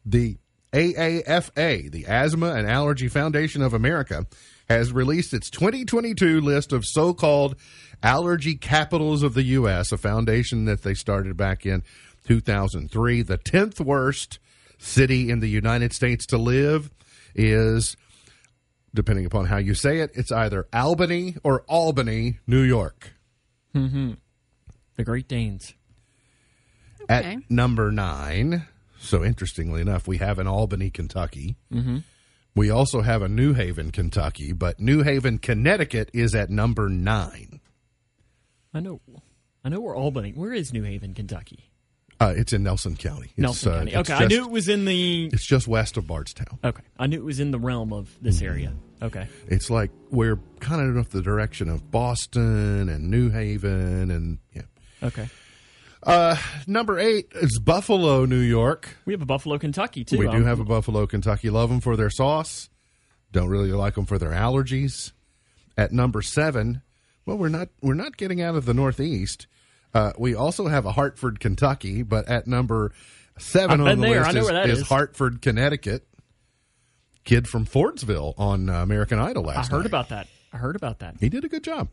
[0.05, 0.39] the
[0.73, 4.27] AAFA, the Asthma and Allergy Foundation of America,
[4.69, 7.57] has released its 2022 list of so called
[8.03, 11.83] allergy capitals of the U.S., a foundation that they started back in
[12.27, 13.23] 2003.
[13.23, 14.39] The 10th worst
[14.79, 16.91] city in the United States to live
[17.35, 17.97] is,
[18.95, 23.13] depending upon how you say it, it's either Albany or Albany, New York.
[23.75, 24.13] Mm-hmm.
[24.97, 25.75] The Great Danes.
[27.03, 27.15] Okay.
[27.15, 28.67] At number nine,
[29.01, 31.57] so interestingly enough, we have an Albany, Kentucky.
[31.73, 31.99] Mm-hmm.
[32.55, 37.61] We also have a New Haven, Kentucky, but New Haven, Connecticut is at number nine.
[38.75, 39.01] I know.
[39.65, 40.33] I know where Albany.
[40.33, 41.71] Where is New Haven, Kentucky?
[42.21, 43.29] Uh, it's in Nelson County.
[43.29, 43.97] It's, Nelson uh, County.
[43.97, 45.31] Okay, I knew it was in the.
[45.33, 46.59] It's just west of Bardstown.
[46.63, 48.75] Okay, I knew it was in the realm of this area.
[49.03, 54.39] Okay, It's like we're kind of in the direction of Boston and New Haven, and
[54.53, 54.63] yeah.
[55.03, 55.31] okay.
[56.67, 58.97] Number eight is Buffalo, New York.
[59.05, 60.19] We have a Buffalo, Kentucky too.
[60.19, 61.51] We do Um, have a Buffalo, Kentucky.
[61.51, 62.69] Love them for their sauce.
[63.33, 65.13] Don't really like them for their allergies.
[65.77, 66.83] At number seven,
[67.27, 69.47] well, we're not we're not getting out of the Northeast.
[69.95, 72.93] Uh, we also have a Hartford, Kentucky, but at number
[73.39, 74.21] seven on the there.
[74.25, 74.89] list I is, where that is is.
[74.89, 76.07] Hartford, Connecticut.
[77.25, 79.87] Kid from Fordsville on uh, American Idol last I heard night.
[79.87, 80.27] about that.
[80.53, 81.17] I heard about that.
[81.21, 81.89] He did a good job.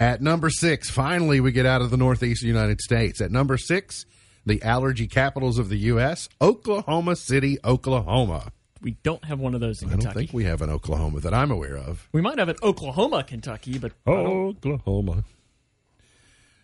[0.00, 3.20] At number six, finally, we get out of the Northeast United States.
[3.20, 4.06] At number six,
[4.46, 8.50] the allergy capitals of the U.S., Oklahoma City, Oklahoma.
[8.80, 11.34] We don't have one of those in I don't think we have an Oklahoma that
[11.34, 12.08] I'm aware of.
[12.12, 15.24] we might have an Oklahoma, Kentucky, but I don't- Oklahoma.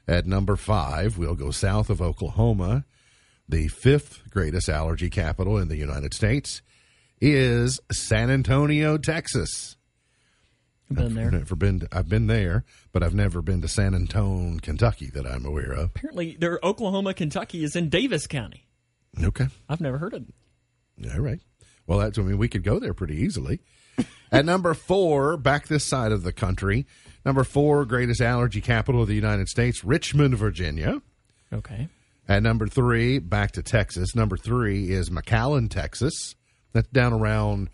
[0.09, 2.87] At number five, we'll go south of Oklahoma,
[3.47, 6.63] the fifth greatest allergy capital in the United States,
[7.21, 9.76] is San Antonio, Texas.
[10.91, 11.27] Been there.
[11.27, 11.81] I've never been.
[11.81, 15.73] To, I've been there, but I've never been to San Antone, Kentucky, that I'm aware
[15.73, 15.91] of.
[15.97, 18.67] Apparently, their Oklahoma, Kentucky is in Daviess County.
[19.23, 21.13] Okay, I've never heard of it.
[21.13, 21.41] all right.
[21.87, 22.19] Well, that's.
[22.19, 23.61] I mean, we could go there pretty easily.
[24.33, 26.87] At number four, back this side of the country,
[27.25, 31.03] number four, greatest allergy capital of the United States, Richmond, Virginia.
[31.53, 31.89] Okay.
[32.29, 34.15] At number three, back to Texas.
[34.15, 36.35] Number three is McAllen, Texas.
[36.73, 37.71] That's down around.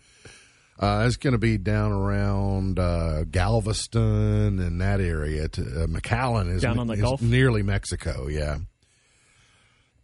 [0.79, 5.47] Uh, it's going to be down around uh, Galveston and that area.
[5.47, 7.21] To, uh, McAllen is, Down on the is Gulf?
[7.21, 8.27] nearly Mexico.
[8.27, 8.57] Yeah.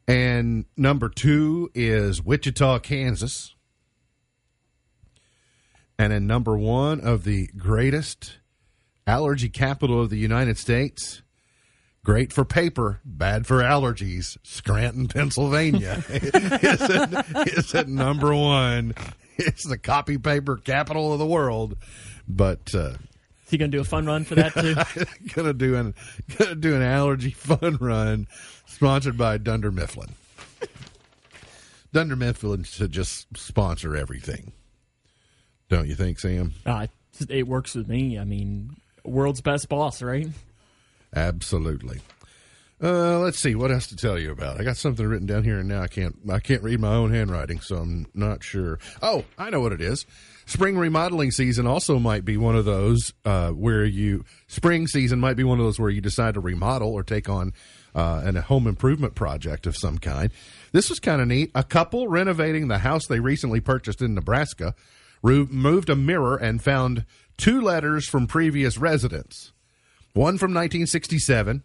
[0.07, 3.55] And number two is Wichita, Kansas.
[5.97, 8.37] And then number one of the greatest
[9.05, 11.23] allergy capital of the United States,
[12.05, 18.93] great for paper, bad for allergies, Scranton, Pennsylvania is, at, is at number one.
[19.39, 21.77] It's the copy paper capital of the world.
[22.27, 22.91] But uh,
[23.45, 24.75] Is he going to do a fun run for that too?
[25.33, 25.95] gonna do an
[26.37, 28.27] gonna do an allergy fun run
[28.67, 30.09] sponsored by Dunder Mifflin.
[31.91, 34.51] Dunder Mifflin should just sponsor everything.
[35.69, 36.53] Don't you think, Sam?
[36.65, 36.87] uh,
[37.29, 38.19] it works with me.
[38.19, 40.27] I mean, world's best boss, right?
[41.15, 42.01] Absolutely.
[42.81, 44.59] Uh, let's see what else to tell you about.
[44.59, 46.15] I got something written down here, and now I can't.
[46.31, 48.79] I can't read my own handwriting, so I'm not sure.
[49.01, 50.05] Oh, I know what it is.
[50.45, 55.35] Spring remodeling season also might be one of those uh, where you spring season might
[55.35, 57.53] be one of those where you decide to remodel or take on
[57.93, 60.31] uh, an, a home improvement project of some kind.
[60.71, 61.51] This was kind of neat.
[61.53, 64.73] A couple renovating the house they recently purchased in Nebraska
[65.21, 69.51] removed a mirror and found two letters from previous residents.
[70.13, 71.63] One from 1967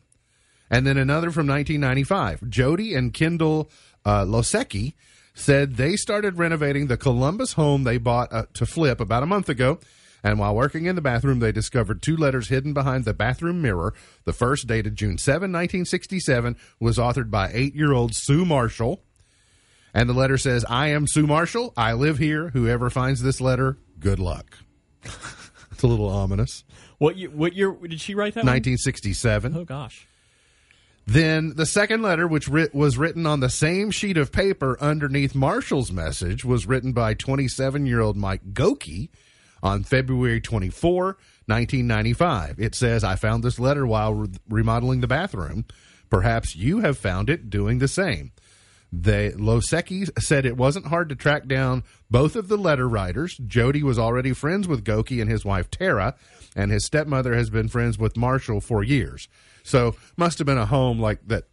[0.70, 2.48] and then another from 1995.
[2.48, 3.70] Jody and Kendall
[4.04, 4.94] uh, Losecki
[5.34, 9.48] said they started renovating the Columbus home they bought uh, to flip about a month
[9.48, 9.78] ago.
[10.22, 13.92] And while working in the bathroom, they discovered two letters hidden behind the bathroom mirror.
[14.24, 19.02] The first, dated June 7, 1967, was authored by eight year old Sue Marshall.
[19.92, 21.74] And the letter says, I am Sue Marshall.
[21.76, 22.48] I live here.
[22.48, 24.58] Whoever finds this letter, good luck.
[25.04, 26.64] it's a little ominous.
[26.98, 28.44] What year, what year did she write that?
[28.44, 28.54] one?
[28.54, 29.54] 1967.
[29.54, 30.06] Oh gosh.
[31.06, 35.34] Then the second letter, which writ- was written on the same sheet of paper underneath
[35.34, 39.10] Marshall's message, was written by 27 year old Mike Goki
[39.62, 41.04] on February 24,
[41.46, 42.58] 1995.
[42.58, 45.66] It says, I found this letter while re- remodeling the bathroom.
[46.08, 48.32] Perhaps you have found it doing the same.
[48.96, 53.36] The Losecki said it wasn't hard to track down both of the letter writers.
[53.44, 56.14] Jody was already friends with Goki and his wife Tara,
[56.54, 59.26] and his stepmother has been friends with Marshall for years.
[59.64, 61.44] So must have been a home like that.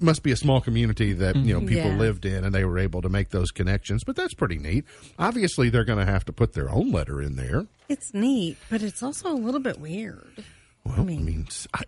[0.00, 1.68] Must be a small community that you know mm-hmm.
[1.68, 1.96] people Yeah.
[1.96, 4.02] lived in, and they were able to make those connections.
[4.04, 4.84] But that's pretty neat.
[5.18, 7.66] Obviously, they're going to have to put their own letter in there.
[7.88, 10.44] It's neat, but it's also a little bit weird.
[10.84, 11.84] Well, I mean, s- I-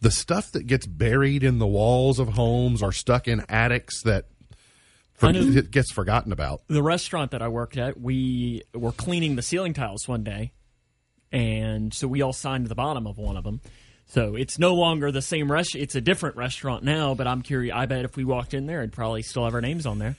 [0.00, 4.26] the stuff that gets buried in the walls of homes or stuck in attics that
[5.14, 6.62] for, I it gets forgotten about.
[6.68, 10.52] the restaurant that I worked at, we were cleaning the ceiling tiles one day,
[11.32, 13.60] and so we all signed the bottom of one of them.
[14.06, 15.76] So it's no longer the same rest.
[15.76, 17.14] It's a different restaurant now.
[17.14, 17.72] But I'm curious.
[17.76, 20.16] I bet if we walked in there, it'd probably still have our names on there.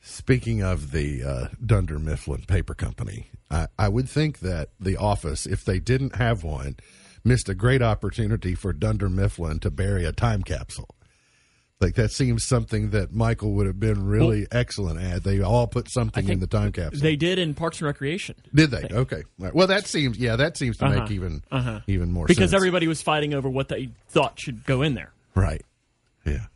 [0.00, 5.44] Speaking of the uh, Dunder Mifflin Paper Company, I, I would think that the office,
[5.46, 6.76] if they didn't have one,
[7.26, 10.88] missed a great opportunity for Dunder Mifflin to bury a time capsule.
[11.78, 15.24] Like that seems something that Michael would have been really excellent at.
[15.24, 17.02] They all put something in the time capsule.
[17.02, 18.88] They did in Parks and Recreation Did they?
[18.90, 19.24] Okay.
[19.38, 19.54] Right.
[19.54, 21.12] Well, that seems yeah, that seems to make Uh-huh.
[21.12, 21.80] even Uh-huh.
[21.86, 22.54] even more because sense.
[22.54, 25.12] everybody was fighting over what they thought should go in there.
[25.34, 25.62] Right.
[26.24, 26.46] Yeah.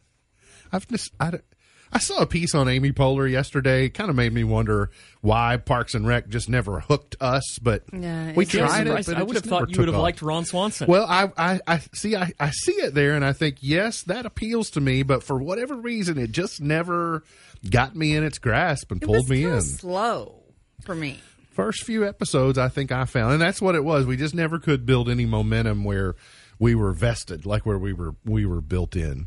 [0.73, 1.45] I've just I, don't-
[1.93, 3.89] I saw a piece on Amy Poehler yesterday.
[3.89, 4.91] Kind of made me wonder
[5.23, 7.59] why Parks and Rec just never hooked us.
[7.61, 9.07] But Yeah, we tried it.
[9.07, 10.03] But I would have thought you would have off.
[10.03, 10.87] liked Ron Swanson.
[10.87, 12.15] Well, I, I, I see.
[12.15, 15.03] I, I see it there, and I think yes, that appeals to me.
[15.03, 17.25] But for whatever reason, it just never
[17.69, 19.61] got me in its grasp and It pulled me in.
[19.61, 20.43] slow
[20.85, 21.19] for me.
[21.51, 24.07] First few episodes, I think I found, and that's what it was.
[24.07, 26.15] We just never could build any momentum where
[26.61, 29.27] we were vested, like where we were we were built in.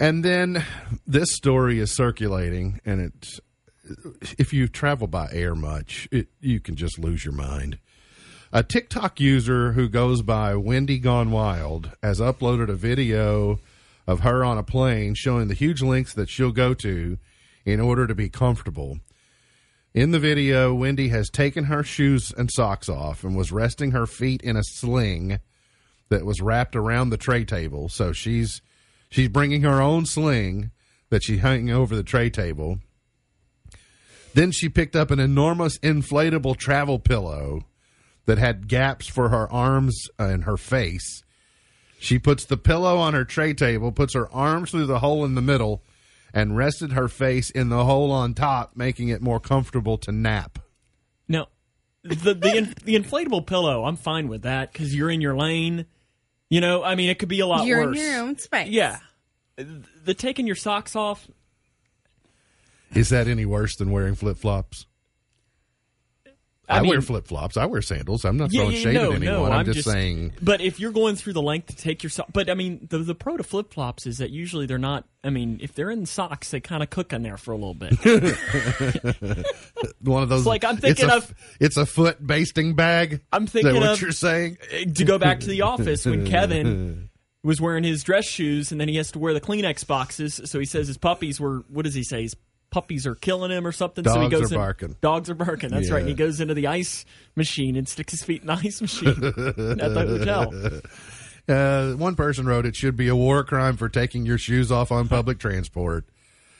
[0.00, 0.64] And then
[1.06, 3.38] this story is circulating, and it's
[4.38, 7.78] if you travel by air much, it, you can just lose your mind.
[8.50, 13.60] A TikTok user who goes by Wendy Gone Wild has uploaded a video
[14.06, 17.18] of her on a plane showing the huge lengths that she'll go to
[17.66, 19.00] in order to be comfortable.
[19.92, 24.06] In the video, Wendy has taken her shoes and socks off and was resting her
[24.06, 25.40] feet in a sling
[26.08, 27.90] that was wrapped around the tray table.
[27.90, 28.62] So she's
[29.10, 30.70] she's bringing her own sling
[31.10, 32.78] that she's hanging over the tray table.
[34.32, 37.66] Then she picked up an enormous inflatable travel pillow
[38.26, 41.22] that had gaps for her arms and her face.
[41.98, 45.34] She puts the pillow on her tray table, puts her arms through the hole in
[45.34, 45.82] the middle,
[46.32, 50.60] and rested her face in the hole on top, making it more comfortable to nap.
[51.28, 51.46] No,
[52.02, 55.86] the the in, the inflatable pillow, I'm fine with that because you're in your lane.
[56.50, 57.96] You know, I mean, it could be a lot You're worse.
[57.96, 58.68] in your own space.
[58.68, 58.98] Yeah,
[59.56, 61.28] the taking your socks off.
[62.92, 64.86] Is that any worse than wearing flip flops?
[66.70, 67.56] I, I mean- wear flip flops.
[67.56, 68.24] I wear sandals.
[68.24, 69.52] I'm not Yeah, throwing yeah, shade no, at no, anyone.
[69.52, 70.32] I'm, I'm just, just- saying.
[70.40, 72.98] But if you're going through the length to take your socks, but I mean, the
[72.98, 75.06] the pro to flip flops is that usually they're not.
[75.24, 77.74] I mean, if they're in socks, they kind of cook in there for a little
[77.74, 77.92] bit.
[80.02, 80.40] One of those.
[80.40, 83.20] It's like, I'm it's thinking a- of- It's a foot basting bag.
[83.32, 84.58] I'm Is thinking that what of- you're saying.
[84.94, 87.10] to go back to the office when Kevin
[87.42, 90.40] was wearing his dress shoes and then he has to wear the Kleenex boxes.
[90.44, 92.22] So he says his puppies were, what does he say?
[92.22, 92.36] His
[92.70, 94.04] puppies are killing him or something.
[94.04, 94.96] so he Dogs goes are in- barking.
[95.00, 95.70] Dogs are barking.
[95.70, 96.00] That's right.
[96.00, 97.04] And he goes into the ice
[97.36, 100.80] machine and sticks his feet in the ice machine at the hotel.
[101.48, 104.92] Uh, one person wrote it should be a war crime for taking your shoes off
[104.92, 106.04] on public transport.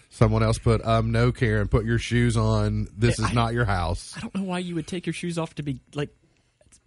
[0.08, 2.88] Someone else put, um, no, Karen, put your shoes on.
[2.96, 4.14] This is I- not your house.
[4.16, 6.08] I don't know why you would take your shoes off to be like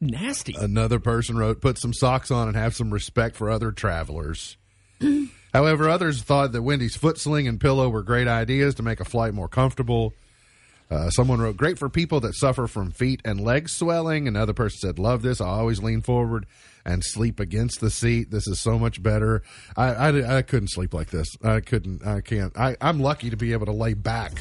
[0.02, 0.54] nasty.
[0.60, 4.58] Another person wrote, put some socks on and have some respect for other travelers.
[5.54, 9.06] However, others thought that Wendy's foot sling and pillow were great ideas to make a
[9.06, 10.14] flight more comfortable.
[10.90, 14.28] Uh, someone wrote, great for people that suffer from feet and leg swelling.
[14.28, 15.40] Another person said, love this.
[15.42, 16.46] I always lean forward
[16.86, 18.30] and sleep against the seat.
[18.32, 19.42] This is so much better.
[19.78, 21.28] I, I, I couldn't sleep like this.
[21.44, 22.06] I couldn't.
[22.06, 22.56] I can't.
[22.60, 24.34] I, I'm lucky to be able to lay back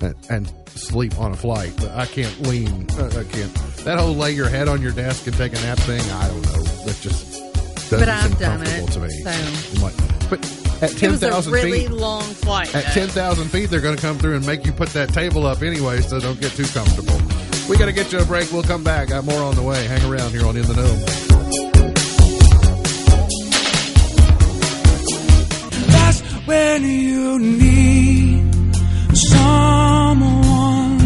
[0.00, 1.72] and, and sleep on a flight.
[1.76, 2.86] But I can't lean.
[2.98, 3.54] I, I can't.
[3.84, 6.42] That whole lay your head on your desk and take a nap thing, I don't
[6.42, 6.62] know.
[6.84, 7.40] That just
[7.90, 9.08] doesn't But I've done comfortable it, to me.
[9.80, 10.40] so- but
[10.82, 12.74] at It ten was a really feet, long flight.
[12.74, 15.62] at 10,000 feet, they're going to come through and make you put that table up
[15.62, 17.18] anyway, so don't get too comfortable.
[17.68, 18.52] We got to get you a break.
[18.52, 19.08] We'll come back.
[19.08, 19.84] Got more on the way.
[19.86, 22.06] Hang around here on In the Know.
[25.88, 28.76] That's when you need
[29.16, 30.98] someone,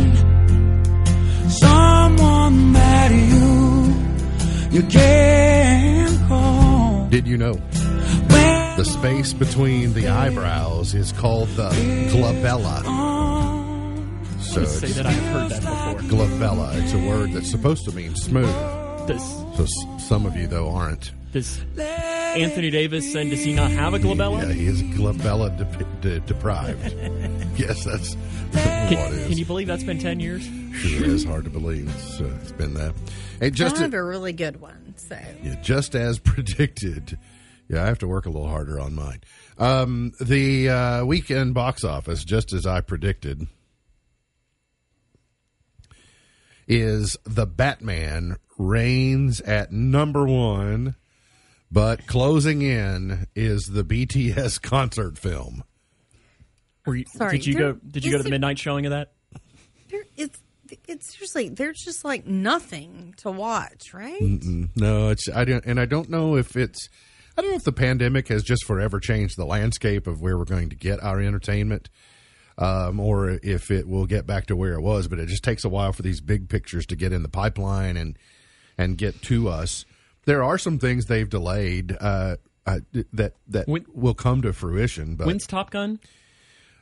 [1.51, 3.95] someone that you
[4.71, 7.07] you can call.
[7.09, 7.80] Did you know When
[8.81, 11.69] the space between the eyebrows is called the
[12.11, 12.81] glabella?
[14.41, 16.09] So Say it's that I've heard that before.
[16.11, 16.83] glabella.
[16.83, 18.47] It's a word that's supposed to mean smooth.
[19.07, 19.23] Does
[19.59, 19.67] So
[19.99, 21.13] some of you though aren't.
[21.35, 24.47] does Anthony Davis and does he not have a glabella?
[24.49, 26.83] Yeah, he is glabella dep- de- deprived.
[27.59, 29.27] yes, that's what it Can, is.
[29.29, 30.49] can you believe that's been ten years?
[30.73, 31.87] Sure is hard to believe.
[31.99, 32.95] It's, uh, it's been that.
[33.41, 34.95] Hey, just I have a really good one.
[34.97, 37.19] So Yeah, just as predicted.
[37.71, 39.21] Yeah, I have to work a little harder on mine.
[39.57, 43.47] Um, the uh, weekend box office, just as I predicted,
[46.67, 50.97] is The Batman reigns at number one,
[51.71, 55.63] but closing in is the BTS concert film.
[56.87, 57.81] Were you, Sorry, did you there- go?
[57.89, 59.13] Did you go to is the it- midnight showing of that?
[59.91, 60.39] there, it's
[60.89, 64.21] it's seriously there's just like nothing to watch, right?
[64.77, 66.89] No, it's I don't, and I don't know if it's.
[67.41, 70.45] I don't know if the pandemic has just forever changed the landscape of where we're
[70.45, 71.89] going to get our entertainment,
[72.59, 75.09] um, or if it will get back to where it was.
[75.09, 77.97] But it just takes a while for these big pictures to get in the pipeline
[77.97, 78.19] and
[78.77, 79.87] and get to us.
[80.27, 82.37] There are some things they've delayed uh,
[82.67, 82.81] uh,
[83.15, 85.17] that that When- will come to fruition.
[85.17, 85.99] But When's Top Gun?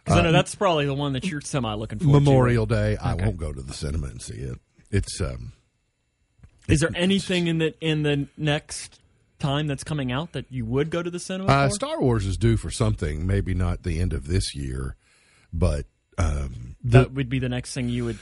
[0.03, 2.75] Because I know that's probably the one that you're semi looking forward Uh, Memorial to.
[2.75, 4.59] Day, I won't go to the cinema and see it.
[4.91, 5.53] It's um,
[6.67, 8.99] Is there anything in the in the next
[9.39, 11.75] time that's coming out that you would go to the cinema Uh, for?
[11.75, 13.27] Star Wars is due for something.
[13.27, 14.97] Maybe not the end of this year,
[15.53, 15.87] but
[16.19, 18.19] um, the, that would be the next thing you would.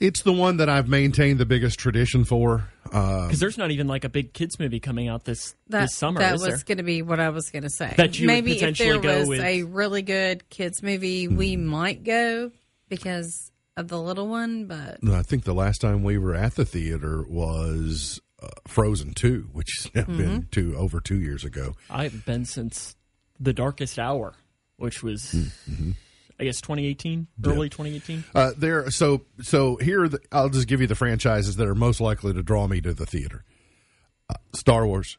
[0.00, 2.68] it's the one that I've maintained the biggest tradition for.
[2.92, 5.94] Uh, Because there's not even like a big kids movie coming out this That this
[5.94, 6.20] summer.
[6.20, 7.92] that is was going to be what I was going to say.
[7.96, 11.28] That you would maybe if potentially there go was with- a really good kids movie,
[11.28, 12.50] we might go
[12.88, 14.66] because of the little one.
[14.66, 19.48] But I think the last time we were at the theater was uh, Frozen Two,
[19.52, 20.16] which has now Mm-hmm.
[20.18, 21.74] been two over two years ago.
[21.90, 22.94] I haven't been since
[23.40, 24.34] the Darkest Hour,
[24.76, 25.22] which was
[25.68, 25.92] Mm-hmm.
[26.40, 28.24] I guess 2018, early 2018.
[28.34, 31.76] Uh, there, so so here, are the, I'll just give you the franchises that are
[31.76, 33.44] most likely to draw me to the theater:
[34.28, 35.16] uh, Star Wars,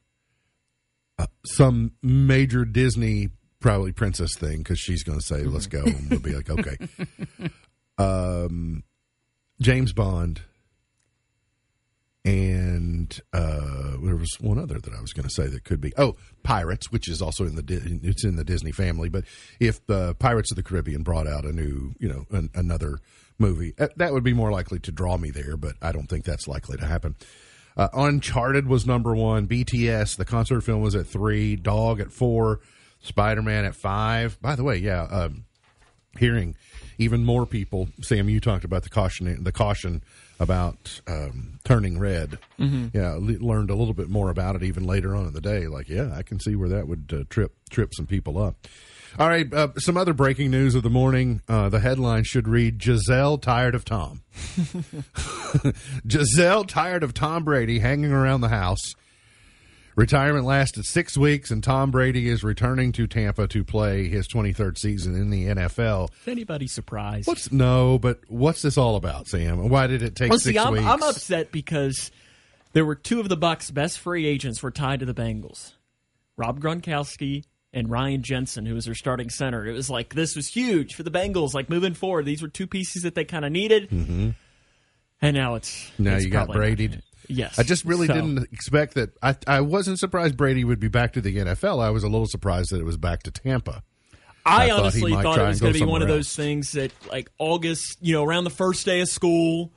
[1.18, 3.30] uh, some major Disney,
[3.62, 6.76] probably princess thing, because she's going to say, "Let's go," and we'll be like, "Okay."
[7.98, 8.84] um,
[9.62, 10.42] James Bond,
[12.26, 15.94] and uh, there was one other that I was going to say that could be.
[15.96, 19.10] Oh, Pirates, which is also in the it's in the Disney family.
[19.10, 19.26] But
[19.60, 22.98] if the Pirates of the Caribbean brought out a new, you know, an, another
[23.38, 25.56] movie, uh, that would be more likely to draw me there.
[25.56, 27.16] But I don't think that's likely to happen.
[27.78, 29.48] Uh, Uncharted was number one.
[29.48, 31.56] BTS, the concert film, was at three.
[31.56, 32.60] Dog at four.
[33.02, 34.42] Spider Man at five.
[34.42, 35.46] By the way, yeah, um,
[36.18, 36.56] hearing
[36.98, 37.90] even more people.
[38.02, 40.02] Sam, you talked about the caution, the caution
[40.40, 42.38] about um, turning red.
[42.60, 42.98] Mm-hmm.
[42.98, 45.68] Yeah, le- learned a little bit more about it even later on in the day.
[45.68, 48.56] Like, yeah, I can see where that would uh, trip trip some people up.
[49.18, 51.42] All right, uh, some other breaking news of the morning.
[51.48, 54.24] Uh, the headline should read: Gisele tired of Tom.
[56.08, 58.82] Gisele tired of Tom Brady hanging around the house.
[59.96, 64.78] Retirement lasted six weeks, and Tom Brady is returning to Tampa to play his 23rd
[64.78, 66.10] season in the NFL.
[66.12, 67.28] Is anybody surprised?
[67.28, 67.98] What's no?
[67.98, 69.70] But what's this all about, Sam?
[69.70, 70.86] Why did it take well, six see, I'm, weeks?
[70.86, 72.12] I'm upset because
[72.74, 75.76] there were two of the Bucks' best free agents were tied to the Bengals,
[76.36, 79.66] Rob Gronkowski and Ryan Jensen, who was their starting center.
[79.66, 81.54] It was like this was huge for the Bengals.
[81.54, 84.32] Like moving forward, these were two pieces that they kind of needed, mm-hmm.
[85.22, 86.52] and now it's now it's you got.
[86.52, 87.00] Brady.
[87.28, 89.12] Yes, I just really So- didn't expect that.
[89.22, 91.80] I I wasn't surprised Brady would be back to the NFL.
[91.82, 93.84] I was a little surprised that it was back to Tampa.
[94.48, 96.36] I, I thought honestly might thought it was going to be one of somewhere those
[96.36, 99.72] things that, like August, you know, around the first day of school,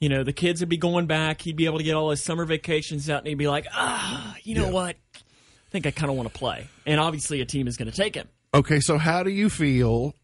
[0.00, 1.40] you know, the kids would be going back.
[1.40, 4.34] He'd be able to get all his summer vacations out, and he'd be like, ah,
[4.42, 4.70] you know Yeah.
[4.72, 4.96] what?
[5.14, 6.66] I think I kind of want to play.
[6.84, 8.28] And obviously, a team is going to take him.
[8.52, 10.14] Okay, so how do you feel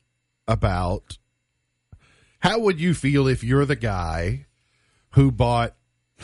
[0.49, 1.17] about
[2.41, 4.47] how would you feel if you're the guy
[5.11, 5.75] who bought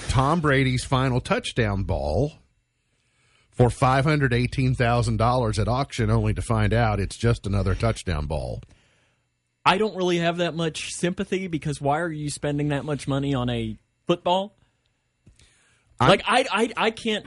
[0.09, 2.35] Tom Brady's final touchdown ball
[3.51, 7.75] for five hundred eighteen thousand dollars at auction, only to find out it's just another
[7.75, 8.63] touchdown ball?
[9.65, 13.35] I don't really have that much sympathy because why are you spending that much money
[13.35, 14.55] on a football?
[16.01, 17.27] like I, I, I can't.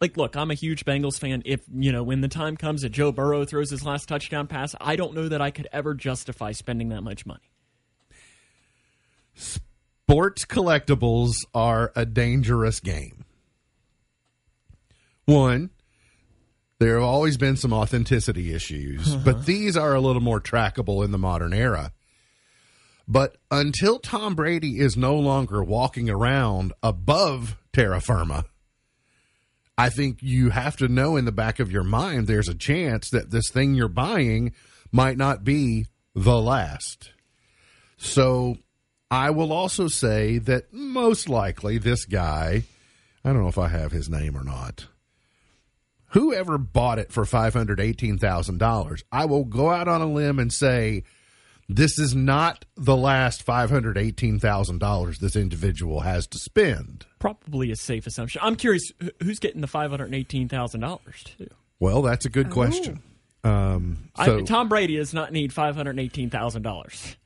[0.00, 1.42] Like, look, I'm a huge Bengals fan.
[1.44, 4.74] If you know when the time comes that Joe Burrow throws his last touchdown pass,
[4.80, 7.50] I don't know that I could ever justify spending that much money.
[10.08, 13.24] Sports collectibles are a dangerous game.
[15.24, 15.70] One,
[16.78, 19.22] there have always been some authenticity issues, uh-huh.
[19.24, 21.92] but these are a little more trackable in the modern era.
[23.08, 28.44] But until Tom Brady is no longer walking around above terra firma,
[29.78, 33.08] I think you have to know in the back of your mind there's a chance
[33.10, 34.52] that this thing you're buying
[34.92, 37.10] might not be the last.
[37.96, 38.58] So
[39.10, 42.64] I will also say that most likely this guy,
[43.24, 44.86] I don't know if I have his name or not.
[46.08, 51.02] Whoever bought it for $518,000, I will go out on a limb and say
[51.68, 57.06] this is not the last $518,000 this individual has to spend.
[57.18, 58.40] Probably a safe assumption.
[58.44, 58.92] I'm curious
[59.22, 61.48] who's getting the five hundred eighteen thousand dollars too.
[61.80, 63.02] Well, that's a good question.
[63.42, 67.16] Um, so, I, Tom Brady does not need five hundred eighteen thousand dollars.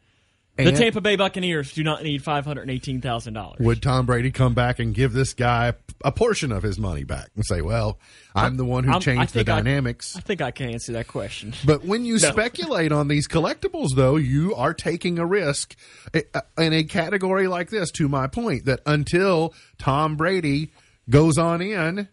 [0.58, 3.58] The Tampa Bay Buccaneers do not need five hundred eighteen thousand dollars.
[3.60, 7.30] would Tom Brady come back and give this guy a portion of his money back
[7.36, 7.98] and say, "Well,
[8.34, 10.16] I'm the one who I'm- changed the think I- dynamics"?
[10.16, 11.54] I think I can answer that question.
[11.64, 15.76] But when you speculate on these collectibles, though, you are taking a risk
[16.12, 17.90] eh, uh, in a category like this.
[17.92, 20.72] To my point, that until Tom Brady
[21.08, 22.08] goes on in,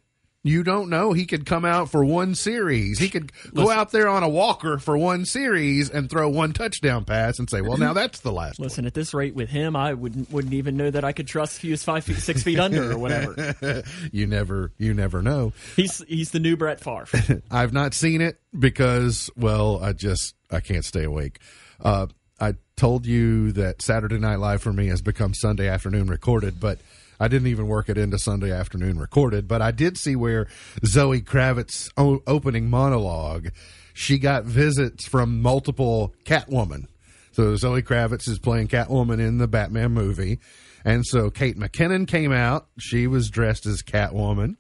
[0.46, 1.12] you don't know.
[1.12, 3.00] He could come out for one series.
[3.00, 7.04] He could go out there on a walker for one series and throw one touchdown
[7.04, 9.76] pass and say, "Well, now that's the last one." Listen, at this rate with him,
[9.76, 12.44] I wouldn't wouldn't even know that I could trust if he was five feet six
[12.44, 13.54] feet under or whatever.
[14.12, 15.54] You never, you never know.
[15.76, 17.42] He's he's the new Brett Favre.
[17.52, 21.40] I've not seen it because, well, I just I can't stay awake.
[21.82, 22.06] Uh,
[22.40, 26.80] I told you that Saturday Night Live for me has become Sunday afternoon recorded, but
[27.20, 29.48] I didn't even work it into Sunday afternoon recorded.
[29.48, 30.48] But I did see where
[30.86, 33.50] Zoe Kravitz's opening monologue,
[33.94, 36.88] she got visits from multiple Catwoman.
[37.32, 40.40] So Zoe Kravitz is playing Catwoman in the Batman movie.
[40.86, 42.68] And so Kate McKinnon came out.
[42.80, 44.56] She was dressed as Catwoman.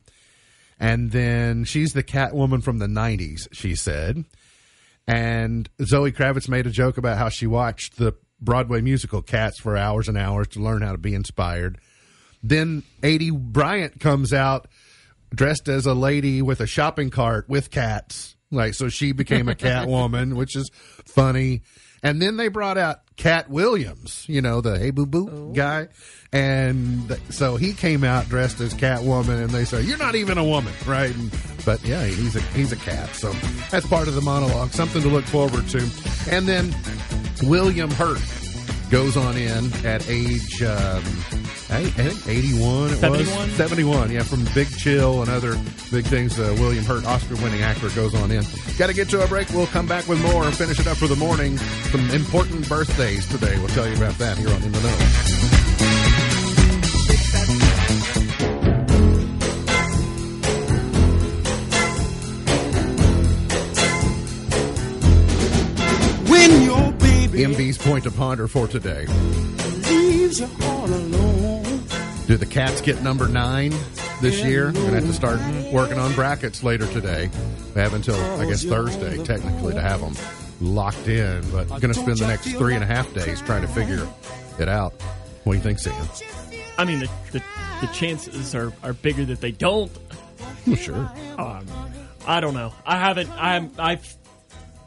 [0.79, 4.25] And then she's the Catwoman from the 90s, she said.
[5.07, 9.77] And Zoe Kravitz made a joke about how she watched the Broadway musical Cats for
[9.77, 11.77] hours and hours to learn how to be inspired.
[12.47, 14.67] Then Aidy Bryant comes out
[15.33, 18.35] dressed as a lady with a shopping cart with cats.
[18.51, 20.69] Like, so she became a cat woman, which is
[21.05, 21.63] funny.
[22.03, 25.87] And then they brought out Katt Williams, you know, the hey boo boo guy.
[26.31, 30.37] And th- so he came out dressed as Catwoman, and they say, You're not even
[30.37, 31.15] a woman, right?
[31.15, 31.35] And,
[31.65, 33.09] but yeah, he's a, he's a cat.
[33.15, 33.31] So
[33.71, 35.79] that's part of the monologue, something to look forward to.
[36.29, 36.75] And then
[37.41, 38.21] William Hurt
[38.91, 41.03] goes on in at age um,
[41.70, 43.47] I, I think 81 it 71?
[43.47, 45.55] was 71 yeah from big chill and other
[45.91, 48.43] big things uh, william hurt oscar winning actor goes on in.
[48.78, 49.49] Got to get to a break.
[49.49, 51.57] We'll come back with more and finish it up for the morning.
[51.91, 53.57] Some important birthdays today.
[53.57, 54.95] We'll tell you about that here on in the know.
[66.30, 69.07] When your baby mv's point to ponder for today
[72.27, 73.73] do the cats get number nine
[74.21, 75.39] this year we're gonna have to start
[75.71, 77.29] working on brackets later today
[77.73, 80.15] we have until i guess thursday technically to have them
[80.61, 84.07] locked in but gonna spend the next three and a half days trying to figure
[84.59, 84.93] it out
[85.43, 85.93] what do you think sam
[86.77, 87.41] I mean, the, the,
[87.81, 89.89] the chances are, are bigger that they don't.
[90.67, 91.65] well, sure Um,
[92.27, 92.73] I don't know.
[92.86, 93.29] I haven't.
[93.31, 93.71] I'm.
[93.77, 94.17] I've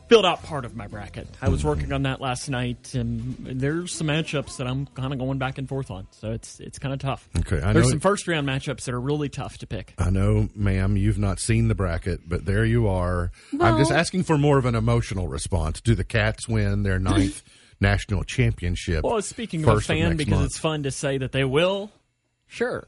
[0.09, 1.28] filled out part of my bracket.
[1.40, 5.18] I was working on that last night, and there's some matchups that I'm kind of
[5.18, 6.06] going back and forth on.
[6.12, 7.28] So it's it's kind of tough.
[7.38, 9.94] Okay, I there's know- some first round matchups that are really tough to pick.
[9.98, 13.30] I know, ma'am, you've not seen the bracket, but there you are.
[13.61, 15.80] I'm just asking for more of an emotional response.
[15.80, 17.42] Do the Cats win their ninth
[17.80, 19.04] national championship?
[19.04, 20.46] Well, speaking of a first fan, next because month?
[20.46, 21.90] it's fun to say that they will.
[22.46, 22.86] Sure.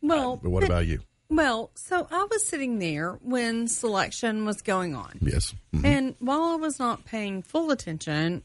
[0.00, 1.00] Well, But what about you?
[1.30, 5.18] Well, so I was sitting there when selection was going on.
[5.20, 5.54] Yes.
[5.74, 5.84] Mhm.
[5.84, 8.42] And while I was not paying full attention,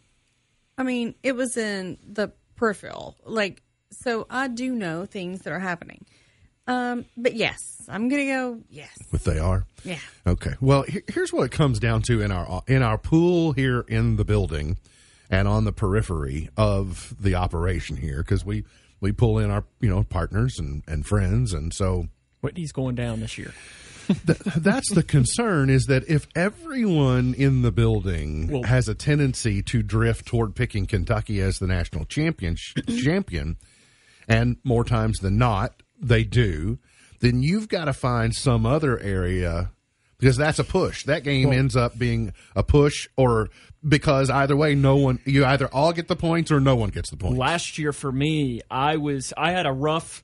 [0.77, 3.15] I mean, it was in the peripheral.
[3.25, 3.61] Like,
[3.91, 6.05] so I do know things that are happening.
[6.67, 7.57] Um, but yes,
[7.89, 8.95] I'm going to go, yes.
[9.09, 9.65] What they are?
[9.84, 9.97] Yeah.
[10.27, 10.53] Okay.
[10.61, 14.17] Well, he- here's what it comes down to in our in our pool here in
[14.17, 14.77] the building,
[15.32, 18.65] and on the periphery of the operation here, because we
[19.01, 22.07] we pull in our you know partners and and friends, and so
[22.41, 23.53] Whitney's going down this year.
[24.57, 29.83] that's the concern is that if everyone in the building Well- has a tendency to
[29.83, 32.55] drift toward picking Kentucky as the national champion
[33.03, 33.57] champion
[34.27, 36.79] and more times than not they do
[37.19, 39.71] then you've got to find some other area
[40.17, 43.49] because that's a push that game ends up being a push or
[43.87, 47.09] because either way no one you either all get the points or no one gets
[47.11, 50.23] the points Last year for me, I was I had a rough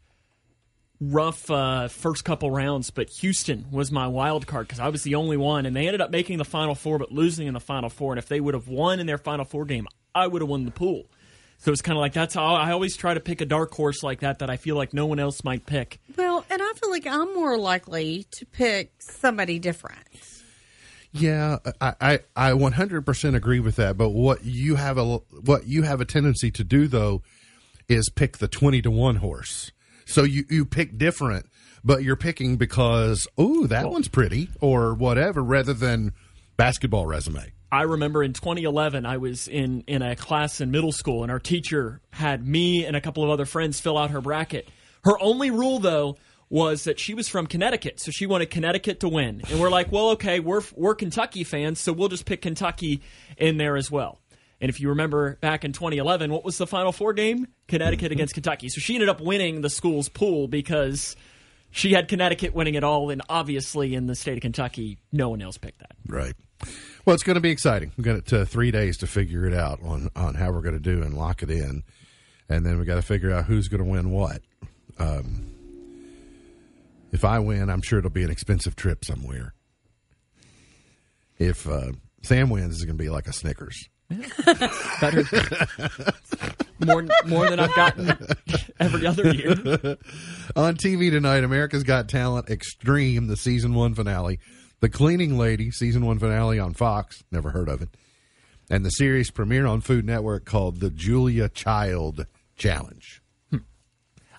[0.99, 5.15] rough uh, first couple rounds, but Houston was my wild card because I was the
[5.15, 7.89] only one, and they ended up making the final four, but losing in the final
[7.89, 8.13] four.
[8.13, 10.65] And if they would have won in their final four game, I would have won
[10.65, 11.05] the pool.
[11.57, 14.03] So it's kind of like that's how I always try to pick a dark horse
[14.03, 15.99] like that that I feel like no one else might pick.
[16.15, 19.99] Well, and I feel like I'm more likely to pick somebody different.
[21.11, 23.97] Yeah, I, I, I 100% agree with that.
[23.97, 27.21] But what you have a what you have a tendency to do though
[27.87, 29.71] is pick the 20 to one horse.
[30.05, 31.47] So you you pick different,
[31.83, 36.13] but you're picking because oh that one's pretty or whatever, rather than
[36.57, 37.51] basketball resume.
[37.71, 41.39] I remember in 2011, I was in, in a class in middle school, and our
[41.39, 44.69] teacher had me and a couple of other friends fill out her bracket.
[45.03, 46.15] Her only rule, though,
[46.49, 49.41] was that she was from Connecticut, so she wanted Connecticut to win.
[49.49, 53.01] And we're like, well, okay, we're, we're Kentucky fans, so we'll just pick Kentucky
[53.37, 54.21] in there as well.
[54.61, 57.47] And if you remember back in 2011, what was the Final Four game?
[57.67, 58.69] Connecticut against Kentucky.
[58.69, 61.15] So she ended up winning the school's pool because
[61.71, 65.41] she had Connecticut winning it all, and obviously in the state of Kentucky, no one
[65.41, 65.91] else picked that.
[66.07, 66.33] Right.
[67.05, 67.91] Well, it's going to be exciting.
[67.97, 70.79] We've got uh, three days to figure it out on, on how we're going to
[70.79, 71.83] do and lock it in.
[72.47, 74.41] And then we've got to figure out who's going to win what.
[74.97, 75.51] Um,
[77.11, 79.53] if I win, I'm sure it'll be an expensive trip somewhere.
[81.37, 81.91] If uh,
[82.21, 83.89] Sam wins, it's going to be like a Snickers.
[85.01, 85.23] Better
[86.85, 88.13] more more than I've gotten
[88.79, 89.51] every other year.
[90.55, 94.39] On TV tonight, America's Got Talent Extreme, the season one finale.
[94.81, 97.23] The Cleaning Lady, season one finale on Fox.
[97.31, 97.89] Never heard of it.
[98.69, 102.25] And the series premiere on Food Network called The Julia Child
[102.55, 103.21] Challenge.
[103.51, 103.57] Hmm.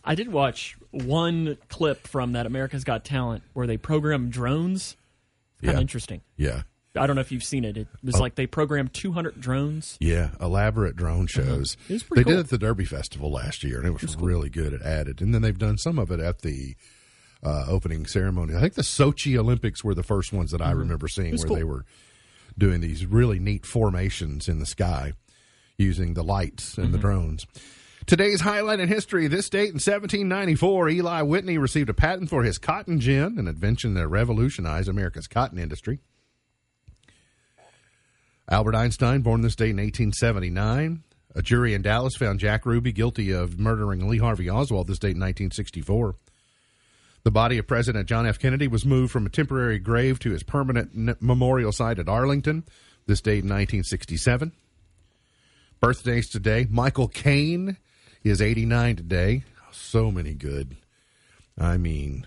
[0.05, 4.97] I did watch one clip from that America's Got Talent where they program drones.
[5.61, 5.81] Kind of Yeah.
[5.81, 6.21] interesting.
[6.37, 6.63] Yeah.
[6.97, 7.77] I don't know if you've seen it.
[7.77, 9.97] It was like they programmed 200 drones.
[10.01, 11.77] Yeah, elaborate drone shows.
[11.89, 14.17] It was They pretty did it at the Derby Festival last year, and it was,
[14.17, 14.73] really good.
[14.73, 16.75] It added, and then they've done some of it at the
[17.43, 18.55] uh, opening ceremony.
[18.57, 21.47] I think the Sochi Olympics were the first ones that I remember seeing where Mm-hmm.
[21.49, 21.57] cool.
[21.57, 21.85] they were
[22.59, 25.13] doing these really neat formations in the sky
[25.79, 27.07] using the lights and the Mm-hmm.
[27.07, 27.47] drones.
[28.07, 32.57] Today's highlight in history this date in 1794, Eli Whitney received a patent for his
[32.57, 35.99] cotton gin, an invention that revolutionized America's cotton industry.
[38.49, 41.03] Albert Einstein, born this date in 1879.
[41.35, 45.17] A jury in Dallas found Jack Ruby guilty of murdering Lee Harvey Oswald this date
[45.17, 46.15] in 1964.
[47.25, 48.39] The body of President John F.
[48.39, 52.65] Kennedy was moved from a temporary grave to his permanent memorial site at Arlington
[53.07, 54.53] this date in 1967.
[55.81, 57.77] Birthdays today Michael Caine
[58.23, 59.45] is 89 today.
[59.73, 60.77] So many good.
[61.59, 62.27] I mean,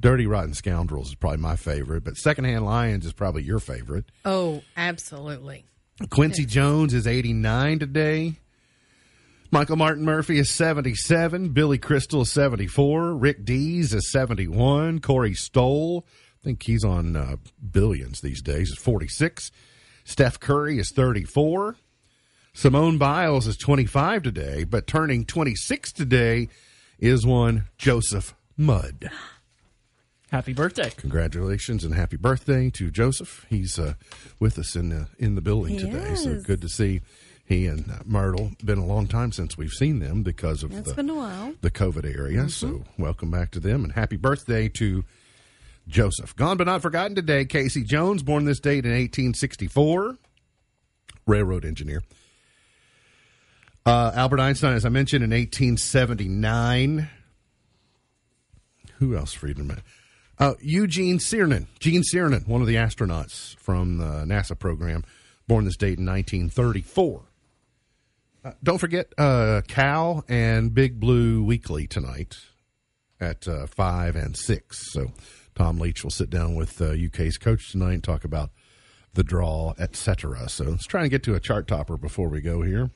[0.00, 4.06] Dirty Rotten Scoundrels is probably my favorite, but Secondhand Lions is probably your favorite.
[4.24, 5.66] Oh, absolutely.
[6.08, 8.36] Quincy Jones is 89 today.
[9.50, 11.50] Michael Martin Murphey is 77.
[11.50, 13.14] Billy Crystal is 74.
[13.14, 15.00] Rick Dees is 71.
[15.00, 16.06] Corey Stoll,
[16.40, 17.36] I think he's on uh,
[17.70, 19.50] billions these days, is 46.
[20.04, 21.76] Steph Curry is 34.
[22.54, 26.48] Simone Biles is 25 today, but turning 26 today
[26.98, 29.10] is one Joseph Mudd.
[30.30, 30.90] Happy birthday.
[30.96, 33.44] Congratulations and happy birthday to Joseph.
[33.50, 33.94] He's uh,
[34.38, 37.00] with us in the in the building He today, so good to see
[37.44, 38.52] he and uh, Myrtle.
[38.64, 41.54] Been a long time since we've seen them because of It's the been a while.
[41.62, 42.48] the COVID area.
[42.48, 45.04] So welcome back to them and happy birthday to
[45.88, 46.36] Joseph.
[46.36, 47.44] Gone but not forgotten today.
[47.44, 50.16] Casey Jones, born this date in 1864,
[51.26, 52.04] railroad engineer.
[53.84, 57.08] Uh, Albert Einstein, as I mentioned, in 1879.
[58.98, 59.80] Who else, Friedman?
[60.40, 65.04] Uh, Eugene Cernan, Gene Cernan, one of the astronauts from the NASA program,
[65.46, 67.22] born this date in 1934.
[68.42, 72.38] Uh, don't forget uh, Cal and Big Blue Weekly tonight
[73.20, 74.92] at uh, 5 and 6.
[74.92, 75.12] So
[75.54, 78.48] Tom Leach will sit down with uh, UK's coach tonight and talk about
[79.12, 80.48] the draw, etc.
[80.48, 82.90] So let's try and get to a chart topper before we go here.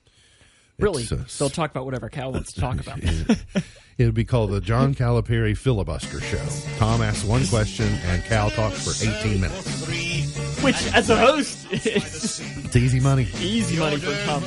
[0.78, 1.04] Really?
[1.10, 2.98] Uh, They'll talk about whatever Cal wants to talk about.
[3.96, 6.42] It would be called the John Calipari Filibuster Show.
[6.78, 9.86] Tom asks one question and Cal talks for 18 minutes.
[10.64, 13.28] Which, as a host, is It's easy money.
[13.38, 14.42] easy money for Tom.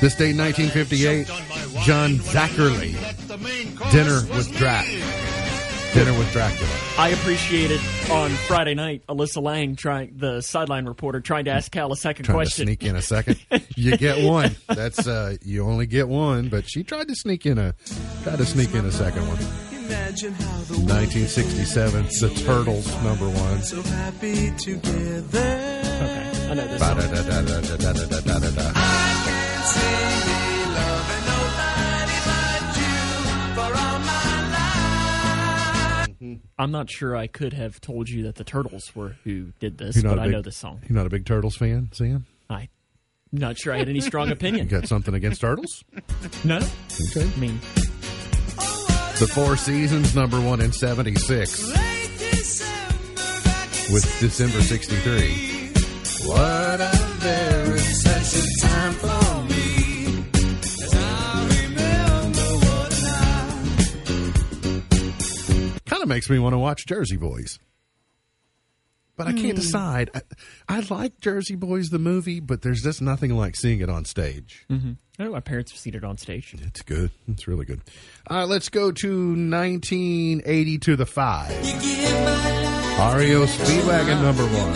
[0.00, 1.26] This day, 1958,
[1.82, 2.94] John Zacherle,
[3.90, 4.86] Dinner with Drac.
[5.96, 6.68] Dinner with Dracula.
[6.98, 7.80] I appreciated
[8.10, 12.26] on Friday night Alyssa Lang trying the sideline reporter trying to ask Cal a second
[12.26, 12.66] Trying question.
[12.66, 13.38] to sneak in a second.
[13.78, 14.56] You get one.
[14.68, 17.74] That's uh, you only get one, but she tried to sneak in a
[18.24, 19.38] tried to sneak in a second one.
[19.84, 23.62] Imagine how the 1967, the Turtles number one.
[23.62, 25.38] so happy together.
[25.38, 26.80] Okay, I know this.
[36.58, 40.02] I'm not sure I could have told you that the Turtles were who did this,
[40.02, 40.80] but a I big- know this song.
[40.88, 42.24] You're not a big Turtles fan, Sam?
[43.32, 44.66] I'm not sure I had any strong opinion.
[44.68, 45.84] You got something against Turtles?
[46.44, 47.28] No, Okay.
[47.28, 47.58] I mean
[49.18, 51.66] The Four Seasons number one in 76
[53.92, 55.72] with December 63.
[56.28, 57.55] What a very
[65.96, 67.58] Kind of makes me want to watch Jersey Boys.
[69.16, 69.62] But I can't hmm.
[69.62, 70.10] decide.
[70.14, 70.20] I,
[70.68, 74.66] I like Jersey Boys, the movie, but there's just nothing like seeing it on stage.
[75.18, 76.54] I know my parents have seen it on stage.
[76.60, 77.12] It's good.
[77.28, 77.80] It's really good.
[78.26, 81.48] All right, let's go to 1980 to the five.
[81.48, 84.72] REO Speedwagon number one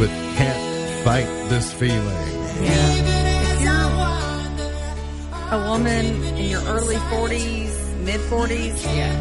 [0.00, 2.00] with Can't Fight This Feeling.
[2.64, 3.74] If you're
[5.50, 7.67] a woman in your early 40s,
[8.08, 9.12] mid 40s, yeah.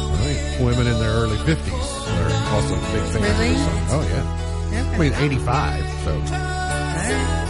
[0.00, 1.68] All right, women in their early 50s
[2.08, 3.50] are also big fans Really?
[3.50, 4.00] of this song.
[4.00, 4.08] Oh,
[4.72, 4.90] yeah.
[4.94, 6.12] I mean, 85, so.
[6.14, 7.40] All right.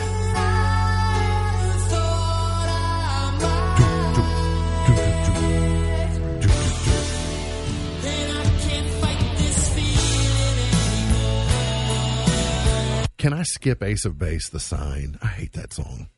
[13.17, 15.19] Can I skip Ace of Base, The Sign?
[15.23, 16.09] I hate that song.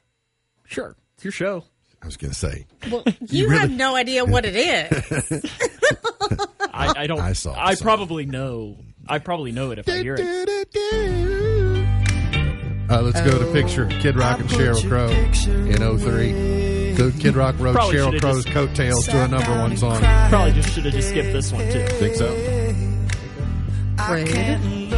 [0.65, 1.65] Sure, it's your show.
[2.07, 2.67] I was going to say.
[2.89, 5.45] Well, you, really- have no idea what it is.
[6.73, 7.19] I, I don't.
[7.19, 7.85] I I saw I song.
[7.85, 8.77] probably know.
[9.09, 10.69] I probably know it if I hear it.
[12.89, 16.95] Uh, let's go to picture Kid Rock and Sheryl Crow in 03.
[16.97, 19.99] So Kid Rock wrote Probably Sheryl Crow's just- coattails to a number one song.
[20.29, 21.85] Probably just should have just skipped this one too.
[21.89, 22.29] Think so?
[24.09, 24.95] Rude.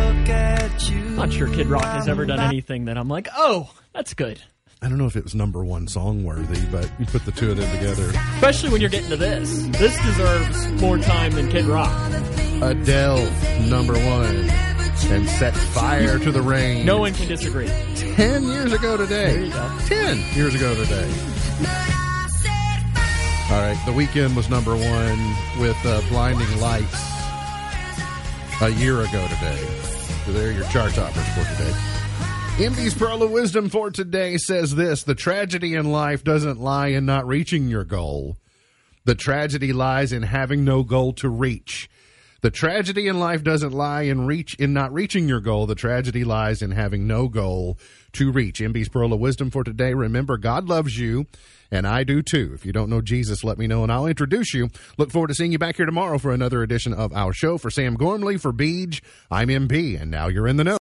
[1.17, 4.43] Not sure Kid Rock has ever done anything that I'm like, oh, that's good.
[4.81, 7.51] I don't know if it was number one song worthy, but you put the two
[7.51, 8.13] of them together.
[8.35, 9.67] Especially when you're getting to this.
[9.77, 12.13] This deserves more time than Kid Rock.
[12.63, 13.29] Adele,
[13.69, 14.49] number one,
[15.11, 16.87] and set fire to the rain.
[16.87, 17.67] No one can disagree.
[17.97, 19.33] ten years ago today.
[19.33, 19.79] There you go.
[19.87, 21.13] Ten years ago today.
[23.51, 27.03] All right, the Weeknd was number one with uh, Blinding Lights
[28.63, 29.67] a year ago today.
[30.25, 31.98] So there are your chart toppers for today.
[32.59, 37.07] MB's Pearl of Wisdom for today says this The tragedy in life doesn't lie in
[37.07, 38.37] not reaching your goal.
[39.05, 41.89] The tragedy lies in having no goal to reach.
[42.41, 45.67] The tragedy in life doesn't lie in reach in not reaching your goal.
[45.67, 47.79] The tragedy lies in having no goal
[48.13, 48.59] to reach.
[48.59, 49.95] MB's Pearl of Wisdom for today.
[49.95, 51.27] Remember, God loves you,
[51.71, 52.53] and I do too.
[52.55, 54.69] If you don't know Jesus, let me know, and I'll introduce you.
[54.99, 57.59] Look forward to seeing you back here tomorrow for another edition of our show.
[57.59, 59.01] For Sam Gormley, for Beej,
[59.31, 60.77] I'm MB, and now you're in the know.